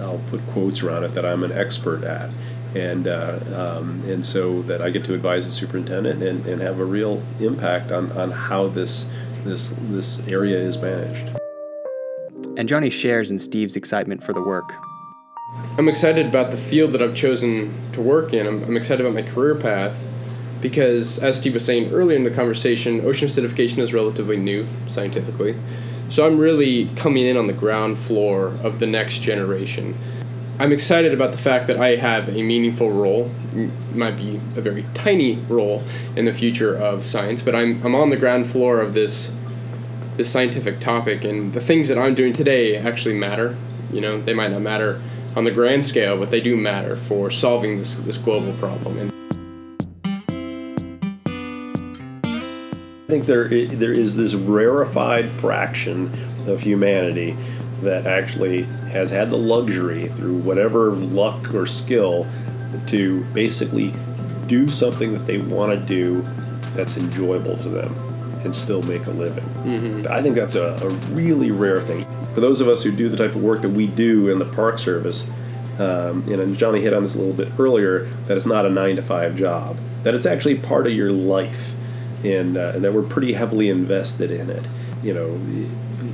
I'll 0.00 0.22
put 0.30 0.40
quotes 0.48 0.82
around 0.82 1.04
it, 1.04 1.14
that 1.14 1.26
I'm 1.26 1.42
an 1.42 1.52
expert 1.52 2.04
at 2.04 2.30
and 2.74 3.06
uh, 3.06 3.38
um, 3.54 4.00
and 4.08 4.24
so 4.24 4.62
that 4.62 4.82
I 4.82 4.90
get 4.90 5.04
to 5.04 5.14
advise 5.14 5.46
the 5.46 5.52
superintendent 5.52 6.22
and, 6.22 6.46
and 6.46 6.60
have 6.60 6.80
a 6.80 6.84
real 6.84 7.22
impact 7.40 7.90
on, 7.90 8.12
on 8.12 8.30
how 8.30 8.68
this 8.68 9.10
this 9.44 9.74
this 9.88 10.26
area 10.28 10.58
is 10.58 10.78
managed. 10.78 11.36
And 12.56 12.68
Johnny 12.68 12.90
shares 12.90 13.30
in 13.30 13.38
Steve's 13.38 13.76
excitement 13.76 14.22
for 14.22 14.32
the 14.32 14.42
work. 14.42 14.72
I'm 15.78 15.88
excited 15.88 16.26
about 16.26 16.50
the 16.50 16.56
field 16.56 16.92
that 16.92 17.02
I've 17.02 17.16
chosen 17.16 17.72
to 17.92 18.00
work 18.00 18.32
in. 18.32 18.46
I'm, 18.46 18.62
I'm 18.62 18.76
excited 18.76 19.04
about 19.04 19.14
my 19.14 19.28
career 19.28 19.54
path 19.54 19.96
because, 20.60 21.18
as 21.18 21.38
Steve 21.38 21.54
was 21.54 21.64
saying 21.64 21.92
earlier 21.92 22.16
in 22.16 22.24
the 22.24 22.30
conversation, 22.30 23.00
ocean 23.04 23.28
acidification 23.28 23.78
is 23.78 23.92
relatively 23.92 24.36
new 24.36 24.66
scientifically. 24.88 25.56
So 26.10 26.26
I'm 26.26 26.38
really 26.38 26.90
coming 26.96 27.26
in 27.26 27.36
on 27.36 27.46
the 27.46 27.52
ground 27.52 27.98
floor 27.98 28.48
of 28.62 28.78
the 28.78 28.86
next 28.86 29.20
generation. 29.20 29.96
I'm 30.60 30.72
excited 30.72 31.14
about 31.14 31.32
the 31.32 31.38
fact 31.38 31.68
that 31.68 31.80
I 31.80 31.96
have 31.96 32.28
a 32.28 32.42
meaningful 32.42 32.90
role. 32.90 33.30
Might 33.94 34.18
be 34.18 34.36
a 34.56 34.60
very 34.60 34.84
tiny 34.92 35.36
role 35.48 35.82
in 36.14 36.26
the 36.26 36.34
future 36.34 36.76
of 36.76 37.06
science, 37.06 37.40
but 37.40 37.54
I'm 37.54 37.82
I'm 37.82 37.94
on 37.94 38.10
the 38.10 38.18
ground 38.18 38.46
floor 38.46 38.78
of 38.82 38.92
this 38.92 39.34
this 40.18 40.30
scientific 40.30 40.78
topic, 40.78 41.24
and 41.24 41.54
the 41.54 41.62
things 41.62 41.88
that 41.88 41.96
I'm 41.96 42.14
doing 42.14 42.34
today 42.34 42.76
actually 42.76 43.14
matter. 43.14 43.56
You 43.90 44.02
know, 44.02 44.20
they 44.20 44.34
might 44.34 44.50
not 44.50 44.60
matter 44.60 45.00
on 45.34 45.44
the 45.44 45.50
grand 45.50 45.82
scale, 45.82 46.18
but 46.18 46.30
they 46.30 46.42
do 46.42 46.58
matter 46.58 46.94
for 46.94 47.30
solving 47.30 47.78
this 47.78 47.94
this 47.94 48.18
global 48.18 48.52
problem. 48.52 48.98
And 48.98 49.10
I 52.34 53.06
think 53.08 53.24
there 53.24 53.48
there 53.48 53.94
is 53.94 54.14
this 54.14 54.34
rarefied 54.34 55.32
fraction 55.32 56.12
of 56.46 56.60
humanity 56.60 57.34
that 57.80 58.06
actually 58.06 58.66
has 58.90 59.10
had 59.10 59.30
the 59.30 59.38
luxury 59.38 60.08
through 60.08 60.38
whatever 60.38 60.92
luck 60.92 61.54
or 61.54 61.66
skill 61.66 62.26
to 62.86 63.24
basically 63.32 63.92
do 64.46 64.68
something 64.68 65.12
that 65.12 65.26
they 65.26 65.38
want 65.38 65.70
to 65.72 65.86
do 65.86 66.22
that's 66.74 66.96
enjoyable 66.96 67.56
to 67.58 67.68
them 67.68 67.94
and 68.44 68.54
still 68.54 68.82
make 68.82 69.06
a 69.06 69.10
living. 69.10 69.44
Mm-hmm. 69.44 70.06
I 70.10 70.22
think 70.22 70.34
that's 70.34 70.54
a, 70.54 70.74
a, 70.82 70.88
really 71.12 71.50
rare 71.50 71.82
thing. 71.82 72.06
For 72.34 72.40
those 72.40 72.60
of 72.60 72.68
us 72.68 72.82
who 72.82 72.90
do 72.90 73.08
the 73.08 73.16
type 73.16 73.34
of 73.34 73.42
work 73.42 73.60
that 73.62 73.70
we 73.70 73.86
do 73.86 74.28
in 74.28 74.38
the 74.38 74.44
Park 74.46 74.78
Service, 74.78 75.28
um, 75.78 76.26
and 76.28 76.56
Johnny 76.56 76.80
hit 76.80 76.92
on 76.92 77.02
this 77.02 77.14
a 77.14 77.18
little 77.18 77.34
bit 77.34 77.48
earlier, 77.58 78.04
that 78.26 78.36
it's 78.36 78.46
not 78.46 78.66
a 78.66 78.70
nine 78.70 78.96
to 78.96 79.02
five 79.02 79.36
job, 79.36 79.76
that 80.04 80.14
it's 80.14 80.26
actually 80.26 80.56
part 80.56 80.86
of 80.86 80.92
your 80.92 81.12
life, 81.12 81.74
and, 82.24 82.56
uh, 82.56 82.72
and 82.74 82.84
that 82.84 82.92
we're 82.92 83.02
pretty 83.02 83.32
heavily 83.32 83.68
invested 83.68 84.30
in 84.30 84.50
it, 84.50 84.64
you 85.02 85.12
know, 85.12 85.28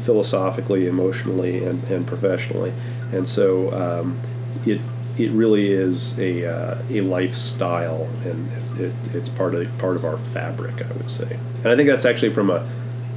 philosophically, 0.00 0.86
emotionally, 0.86 1.64
and, 1.64 1.88
and 1.88 2.06
professionally. 2.06 2.72
And 3.12 3.28
so 3.28 3.72
um, 3.72 4.20
it 4.64 4.80
it 5.18 5.30
really 5.30 5.72
is 5.72 6.18
a, 6.18 6.44
uh, 6.44 6.82
a 6.90 7.00
lifestyle, 7.00 8.06
and 8.24 8.52
it's, 8.58 8.72
it, 8.74 8.92
it's 9.14 9.30
part 9.30 9.54
of 9.54 9.78
part 9.78 9.96
of 9.96 10.04
our 10.04 10.18
fabric, 10.18 10.84
I 10.84 10.92
would 10.92 11.10
say. 11.10 11.38
And 11.64 11.68
I 11.68 11.76
think 11.76 11.88
that's 11.88 12.04
actually 12.04 12.32
from 12.32 12.50
a 12.50 12.68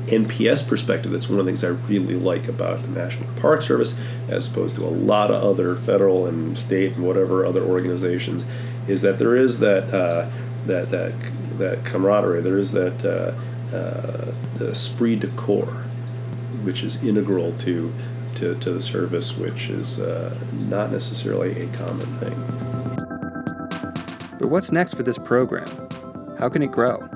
NPS 0.08 0.68
perspective, 0.68 1.12
that's 1.12 1.30
one 1.30 1.40
of 1.40 1.46
the 1.46 1.52
things 1.52 1.64
I 1.64 1.68
really 1.68 2.16
like 2.16 2.48
about 2.48 2.82
the 2.82 2.90
National 2.90 3.30
Park 3.36 3.62
Service, 3.62 3.96
as 4.28 4.48
opposed 4.48 4.76
to 4.78 4.86
a 4.86 4.90
lot 4.90 5.30
of 5.30 5.44
other 5.44 5.76
federal 5.76 6.26
and 6.26 6.58
state 6.58 6.94
and 6.94 7.06
whatever 7.06 7.46
other 7.46 7.64
organizations, 7.64 8.46
is 8.88 9.02
that 9.04 9.20
there 9.20 9.36
is 9.36 9.60
that 9.60 9.94
uh, 9.94 10.30
that 10.66 10.90
that 10.92 11.14
that 11.60 11.86
camaraderie. 11.86 12.42
There 12.42 12.58
is 12.58 12.72
that 12.72 13.06
uh, 13.06 13.76
uh, 13.76 14.66
esprit 14.66 15.18
de 15.18 15.28
corps, 15.28 15.86
which 16.64 16.84
is 16.84 17.04
integral 17.04 17.54
to 17.60 17.94
to, 18.36 18.56
to 18.56 18.72
the 18.72 18.82
service, 18.82 19.38
which 19.38 19.70
is 19.70 20.00
uh, 20.00 20.34
not 20.54 20.92
necessarily 20.92 21.64
a 21.64 21.68
common 21.78 22.06
thing. 22.20 22.36
But 24.40 24.50
what's 24.50 24.72
next 24.72 24.94
for 24.94 25.04
this 25.04 25.18
program? 25.18 25.68
How 26.40 26.48
can 26.48 26.64
it 26.64 26.72
grow? 26.72 27.08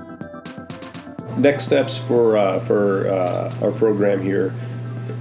Next 1.37 1.65
steps 1.65 1.97
for 1.97 2.37
uh, 2.37 2.59
for 2.59 3.07
uh, 3.07 3.55
our 3.61 3.71
program 3.71 4.21
here 4.21 4.53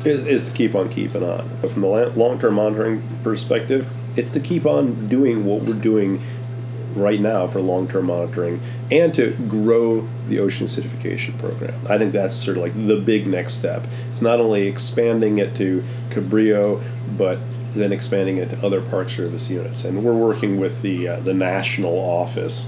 is, 0.05 0.27
is, 0.27 0.49
to 0.49 0.53
keep 0.53 0.75
on 0.75 0.89
keeping 0.89 1.23
on. 1.23 1.49
But 1.61 1.71
From 1.71 1.83
the 1.83 1.89
long-term 1.89 2.55
monitoring 2.55 3.03
perspective, 3.23 3.89
it's 4.17 4.31
to 4.31 4.41
keep 4.41 4.67
on 4.67 5.07
doing 5.07 5.45
what 5.45 5.63
we're 5.63 5.75
doing 5.75 6.21
right 6.97 7.21
now 7.21 7.47
for 7.47 7.61
long-term 7.61 8.07
monitoring 8.07 8.61
and 8.91 9.15
to 9.15 9.33
grow 9.49 10.07
the 10.29 10.39
ocean 10.39 10.67
acidification 10.67 11.39
program. 11.39 11.75
I 11.89 11.99
think 11.99 12.13
that's 12.13 12.35
sort 12.35 12.57
of 12.57 12.63
like 12.63 12.75
the 12.87 12.97
big 12.97 13.27
next 13.27 13.55
step. 13.55 13.85
It's 14.11 14.23
not 14.23 14.41
only 14.41 14.67
expanding 14.67 15.39
it 15.39 15.55
to 15.57 15.85
Cabrillo, 16.11 16.83
but 17.17 17.39
then 17.75 17.93
expanding 17.93 18.37
it 18.37 18.51
to 18.51 18.67
other 18.67 18.81
Park 18.81 19.11
Service 19.11 19.49
units. 19.51 19.85
And 19.85 20.05
we're 20.05 20.15
working 20.15 20.61
with 20.61 20.83
the 20.83 21.09
uh, 21.09 21.21
the 21.21 21.35
national 21.35 21.95
office 21.95 22.67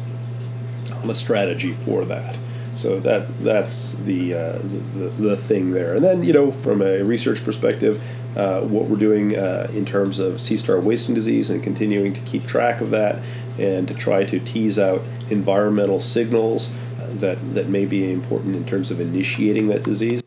on 1.02 1.10
a 1.10 1.14
strategy 1.14 1.72
for 1.72 2.04
that. 2.06 2.37
So 2.74 2.98
that's 2.98 3.30
that's 3.30 3.92
the, 3.92 4.34
uh, 4.34 4.58
the, 4.58 5.12
the 5.16 5.37
thing 5.37 5.72
there. 5.72 5.94
And 5.94 6.04
then 6.04 6.24
you 6.24 6.32
know 6.32 6.50
from 6.50 6.82
a 6.82 7.02
research 7.02 7.44
perspective, 7.44 8.02
uh, 8.37 8.61
what 8.62 8.87
we're 8.87 8.97
doing 8.97 9.37
uh, 9.37 9.70
in 9.73 9.85
terms 9.85 10.18
of 10.18 10.40
sea 10.40 10.57
star 10.57 10.81
wasting 10.81 11.14
disease 11.14 11.51
and 11.51 11.62
continuing 11.62 12.12
to 12.12 12.20
keep 12.20 12.47
track 12.47 12.81
of 12.81 12.90
that 12.90 13.18
and 13.59 13.87
to 13.88 13.94
try 13.94 14.25
to 14.25 14.40
tease 14.40 14.79
out 14.79 15.01
environmental 15.31 16.01
signals 16.01 16.70
uh, 17.01 17.07
that, 17.14 17.55
that 17.55 17.68
may 17.68 17.85
be 17.85 18.11
important 18.12 18.57
in 18.57 18.64
terms 18.66 18.90
of 18.90 19.01
initiating 19.01 19.68
that 19.68 19.83
disease. 19.83 20.20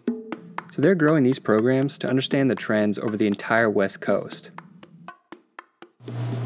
So 0.71 0.81
they're 0.81 0.95
growing 0.95 1.23
these 1.23 1.39
programs 1.39 1.97
to 1.99 2.07
understand 2.07 2.51
the 2.51 2.55
trends 2.55 2.99
over 2.99 3.17
the 3.17 3.27
entire 3.27 3.69
West 3.69 3.99
Coast. 3.99 4.51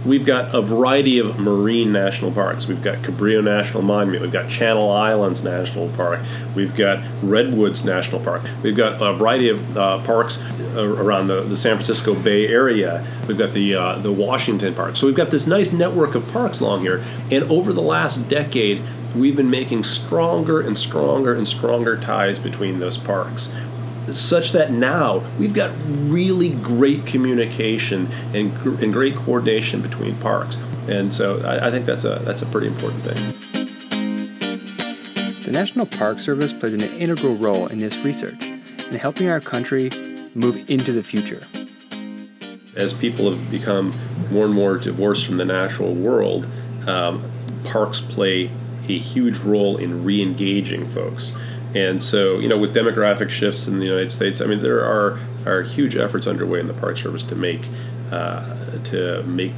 We've 0.06 0.26
got 0.26 0.56
a 0.56 0.62
variety 0.64 1.20
of 1.20 1.40
marine 1.40 1.92
national 1.92 2.32
parks. 2.32 2.68
We've 2.68 2.82
got 2.82 3.04
Cabrillo 3.04 3.44
National 3.44 3.84
Monument. 3.84 4.24
We've 4.24 4.32
got 4.32 4.50
Channel 4.50 4.90
Islands 4.90 5.44
National 5.44 5.90
Park. 5.90 6.22
We've 6.56 6.76
got 6.76 7.04
Redwoods 7.22 7.86
National 7.86 8.20
Park. 8.20 8.42
We've 8.64 8.76
got 8.76 9.00
a 9.00 9.14
variety 9.14 9.50
of 9.50 9.78
uh, 9.78 10.00
parks 10.04 10.42
uh, 10.76 10.84
around 10.84 11.28
the, 11.28 11.44
the 11.44 11.56
San 11.56 11.76
Francisco 11.76 12.16
Bay 12.16 12.48
Area. 12.48 13.06
We've 13.28 13.38
got 13.38 13.54
the 13.54 13.76
uh, 13.76 14.00
the 14.00 14.12
Washington 14.12 14.74
Park. 14.74 14.96
So 14.96 15.06
we've 15.06 15.16
got 15.16 15.30
this 15.30 15.46
nice 15.46 15.72
network 15.72 16.16
of 16.16 16.28
parks 16.32 16.60
along 16.60 16.82
here. 16.82 17.04
And 17.30 17.44
over 17.52 17.72
the 17.72 17.84
last 17.84 18.28
decade, 18.28 18.82
we've 19.16 19.36
been 19.36 19.52
making 19.52 19.84
stronger 19.84 20.62
and 20.62 20.80
stronger 20.80 21.36
and 21.36 21.48
stronger 21.48 21.96
ties 21.96 22.40
between 22.40 22.80
those 22.80 22.98
parks 22.98 23.54
such 24.20 24.52
that 24.52 24.72
now 24.72 25.24
we've 25.38 25.54
got 25.54 25.72
really 25.88 26.50
great 26.50 27.06
communication 27.06 28.08
and, 28.34 28.52
and 28.82 28.94
great 28.94 29.16
coordination 29.16 29.82
between 29.82 30.18
parks. 30.18 30.58
And 30.88 31.14
so 31.14 31.42
I, 31.42 31.68
I 31.68 31.72
think 31.72 31.86
that's 31.86 32.04
a 32.04 32.22
that's 32.24 32.42
a 32.42 32.46
pretty 32.48 32.68
important 32.68 33.04
thing. 33.04 33.34
The 35.44 35.52
National 35.52 35.86
Park 35.86 36.20
Service 36.20 36.54
plays 36.54 36.74
an 36.74 36.82
integral 36.82 37.38
role 37.38 37.68
in 37.68 37.80
this 37.80 37.98
research 38.00 38.42
in 38.42 38.96
helping 38.96 39.28
our 39.28 39.42
country 39.42 39.90
move 40.34 40.56
into 40.70 40.92
the 40.92 41.04
future. 41.04 41.46
As 42.76 42.94
people 42.94 43.30
have 43.32 43.52
become 43.52 43.94
more 44.32 44.46
and 44.46 44.54
more 44.54 44.78
divorced 44.78 45.26
from 45.26 45.38
the 45.38 45.46
natural 45.46 45.94
world, 45.94 46.48
um, 46.88 47.24
parks 47.66 48.00
play 48.00 48.50
a 48.88 48.98
huge 48.98 49.40
role 49.40 49.78
in 49.78 50.04
re 50.04 50.22
engaging 50.22 50.86
folks. 50.86 51.34
And 51.74 52.04
so, 52.04 52.40
you 52.40 52.50
know, 52.50 52.58
with 52.58 52.76
demographic 52.76 53.30
shifts 53.30 53.68
in 53.68 53.80
the 53.80 53.86
United 53.86 54.12
States, 54.12 54.42
I 54.42 54.46
mean, 54.46 54.60
there 54.60 54.84
are 54.84 55.20
are 55.46 55.64
huge 55.64 55.96
efforts 55.96 56.28
underway 56.28 56.60
in 56.60 56.68
the 56.68 56.74
Park 56.74 56.98
Service 56.98 57.24
to 57.26 57.36
make 57.36 57.62
uh, 58.12 58.78
to 58.86 59.24
make 59.24 59.54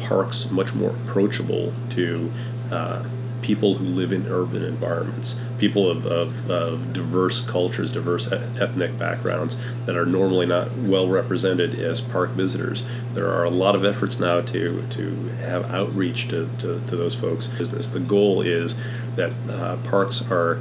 parks 0.00 0.50
much 0.50 0.74
more 0.74 0.90
approachable 0.90 1.72
to 1.90 2.32
uh, 2.70 3.04
people 3.42 3.74
who 3.74 3.84
live 3.84 4.12
in 4.12 4.26
urban 4.26 4.62
environments, 4.62 5.38
people 5.58 5.90
of, 5.90 6.06
of, 6.06 6.50
of, 6.50 6.92
diverse 6.92 7.44
cultures, 7.44 7.90
diverse 7.90 8.30
ethnic 8.30 8.98
backgrounds 8.98 9.56
that 9.86 9.96
are 9.96 10.06
normally 10.06 10.46
not 10.46 10.72
well 10.76 11.08
represented 11.08 11.78
as 11.78 12.00
park 12.00 12.30
visitors. 12.30 12.82
There 13.14 13.28
are 13.28 13.44
a 13.44 13.50
lot 13.50 13.74
of 13.74 13.84
efforts 13.84 14.20
now 14.20 14.40
to, 14.40 14.82
to 14.90 15.14
have 15.40 15.70
outreach 15.70 16.28
to, 16.28 16.48
to, 16.58 16.80
to 16.86 16.96
those 16.96 17.14
folks. 17.14 17.46
Business. 17.48 17.88
The 17.88 18.00
goal 18.00 18.42
is 18.42 18.76
that 19.16 19.32
uh, 19.48 19.76
parks 19.88 20.22
are 20.30 20.60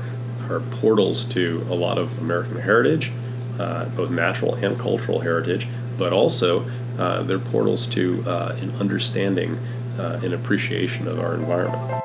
are 0.50 0.60
portals 0.60 1.26
to 1.26 1.66
a 1.70 1.76
lot 1.76 1.98
of 1.98 2.18
American 2.20 2.60
heritage, 2.60 3.12
uh, 3.60 3.86
both 3.86 4.10
natural 4.10 4.56
and 4.56 4.80
cultural 4.80 5.20
heritage, 5.20 5.68
but 5.98 6.14
also 6.14 6.66
uh, 6.98 7.22
they're 7.24 7.40
portals 7.40 7.88
to 7.88 8.24
uh, 8.26 8.56
an 8.62 8.72
understanding 8.78 9.60
uh, 9.98 10.20
and 10.24 10.34
appreciation 10.34 11.08
of 11.08 11.20
our 11.20 11.36
environment. 11.36 12.04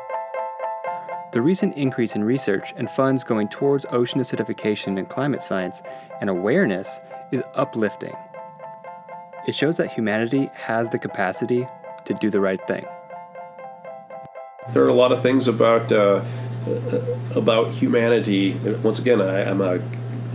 The 1.33 1.43
recent 1.43 1.77
increase 1.77 2.15
in 2.15 2.23
research 2.23 2.73
and 2.77 2.89
funds 2.89 3.25
going 3.25 3.49
towards 3.49 3.87
ocean 3.91 4.21
acidification 4.21 4.99
and 4.99 5.09
climate 5.09 5.43
science 5.43 5.83
and 6.21 6.31
awareness 6.31 7.01
is 7.33 7.43
uplifting. 7.55 8.15
It 9.47 9.55
shows 9.55 9.77
that 9.79 9.93
humanity 9.93 10.49
has 10.55 10.89
the 10.91 10.99
capacity 10.99 11.67
to 12.05 12.15
do 12.15 12.31
the 12.31 12.41
right 12.41 12.65
thing. 12.69 12.87
There 14.71 14.85
are 14.85 14.89
a 14.89 14.95
lot 14.95 15.13
of 15.13 15.23
things 15.23 15.49
about 15.49 15.91
uh, 15.91 15.97
uh, 15.97 16.25
about 17.37 17.73
humanity. 17.73 18.55
Once 18.83 18.99
again, 18.99 19.21
I, 19.21 19.41
am 19.41 19.61
a 19.61 19.81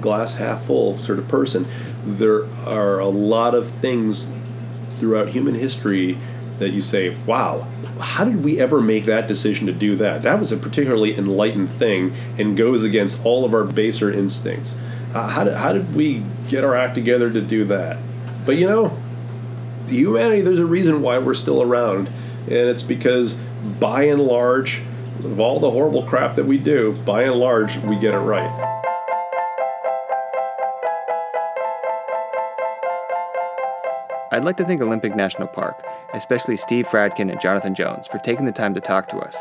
glass 0.02 0.36
half 0.36 0.66
full 0.66 0.98
sort 0.98 1.20
of 1.20 1.28
person. 1.28 1.66
There 2.06 2.46
are 2.66 3.00
a 3.00 3.08
lot 3.08 3.56
of 3.56 3.70
things 3.70 4.32
throughout 4.90 5.30
human 5.30 5.56
history 5.56 6.18
that 6.60 6.72
you 6.72 6.82
say, 6.82 7.16
wow, 7.26 7.68
how 8.00 8.26
did 8.26 8.44
we 8.44 8.60
ever 8.60 8.82
make 8.82 9.06
that 9.06 9.28
decision 9.28 9.66
to 9.68 9.74
do 9.74 9.96
that? 9.96 10.24
That 10.24 10.40
was 10.40 10.52
a 10.52 10.58
particularly 10.58 11.18
enlightened 11.18 11.70
thing 11.70 12.14
and 12.38 12.56
goes 12.56 12.84
against 12.84 13.26
all 13.26 13.46
of 13.46 13.54
our 13.54 13.64
baser 13.64 14.12
instincts. 14.12 14.78
Uh, 15.14 15.28
how, 15.28 15.44
did, 15.46 15.56
how 15.56 15.74
did 15.74 15.96
we 15.96 16.24
get 16.48 16.64
our 16.64 16.76
act 16.76 16.96
together 16.96 17.32
to 17.32 17.42
do 17.42 17.66
that? 17.66 17.98
But 18.46 18.58
you 18.58 18.68
know, 18.68 18.98
humanity, 19.88 20.42
there's 20.42 20.60
a 20.60 20.66
reason 20.66 21.02
why 21.02 21.18
we're 21.18 21.34
still 21.34 21.62
around, 21.62 22.08
and 22.44 22.54
it's 22.54 22.84
because 22.84 23.36
by 23.80 24.04
and 24.04 24.22
large, 24.22 24.82
of 25.26 25.40
all 25.40 25.60
the 25.60 25.70
horrible 25.70 26.04
crap 26.04 26.36
that 26.36 26.46
we 26.46 26.58
do, 26.58 26.94
by 27.06 27.24
and 27.24 27.36
large, 27.36 27.78
we 27.80 27.98
get 27.98 28.14
it 28.14 28.20
right. 28.20 28.50
I'd 34.32 34.46
like 34.46 34.58
to 34.58 34.66
thank 34.66 34.82
Olympic 34.82 35.16
National 35.16 35.48
Park, 35.48 35.86
especially 36.14 36.56
Steve 36.56 36.88
Fradkin 36.88 37.32
and 37.32 37.42
Jonathan 37.42 37.74
Jones, 37.76 38.08
for 38.08 38.20
taking 38.20 38.46
the 38.46 38.52
time 38.52 38.74
to 38.74 38.80
talk 38.80 39.10
to 39.10 39.18
us. 39.18 39.36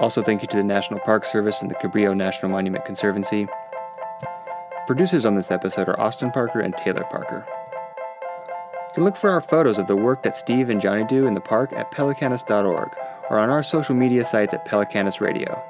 Also, 0.00 0.22
thank 0.22 0.42
you 0.42 0.48
to 0.48 0.56
the 0.56 0.64
National 0.64 1.00
Park 1.00 1.24
Service 1.24 1.60
and 1.60 1.70
the 1.70 1.74
Cabrillo 1.74 2.16
National 2.16 2.50
Monument 2.50 2.84
Conservancy. 2.84 3.46
Producers 4.86 5.26
on 5.26 5.34
this 5.34 5.50
episode 5.50 5.88
are 5.88 6.00
Austin 6.00 6.30
Parker 6.30 6.60
and 6.60 6.76
Taylor 6.76 7.04
Parker. 7.10 7.46
You 8.88 8.94
can 8.94 9.04
look 9.04 9.16
for 9.16 9.30
our 9.30 9.40
photos 9.40 9.78
of 9.78 9.86
the 9.86 9.96
work 9.96 10.22
that 10.22 10.36
Steve 10.36 10.70
and 10.70 10.80
Johnny 10.80 11.04
do 11.04 11.26
in 11.26 11.34
the 11.34 11.40
park 11.40 11.72
at 11.72 11.92
pelicanus.org 11.92 12.96
or 13.30 13.38
on 13.38 13.50
our 13.50 13.62
social 13.62 13.94
media 13.94 14.24
sites 14.24 14.54
at 14.54 14.64
Pelicanus 14.64 15.20
Radio. 15.20 15.62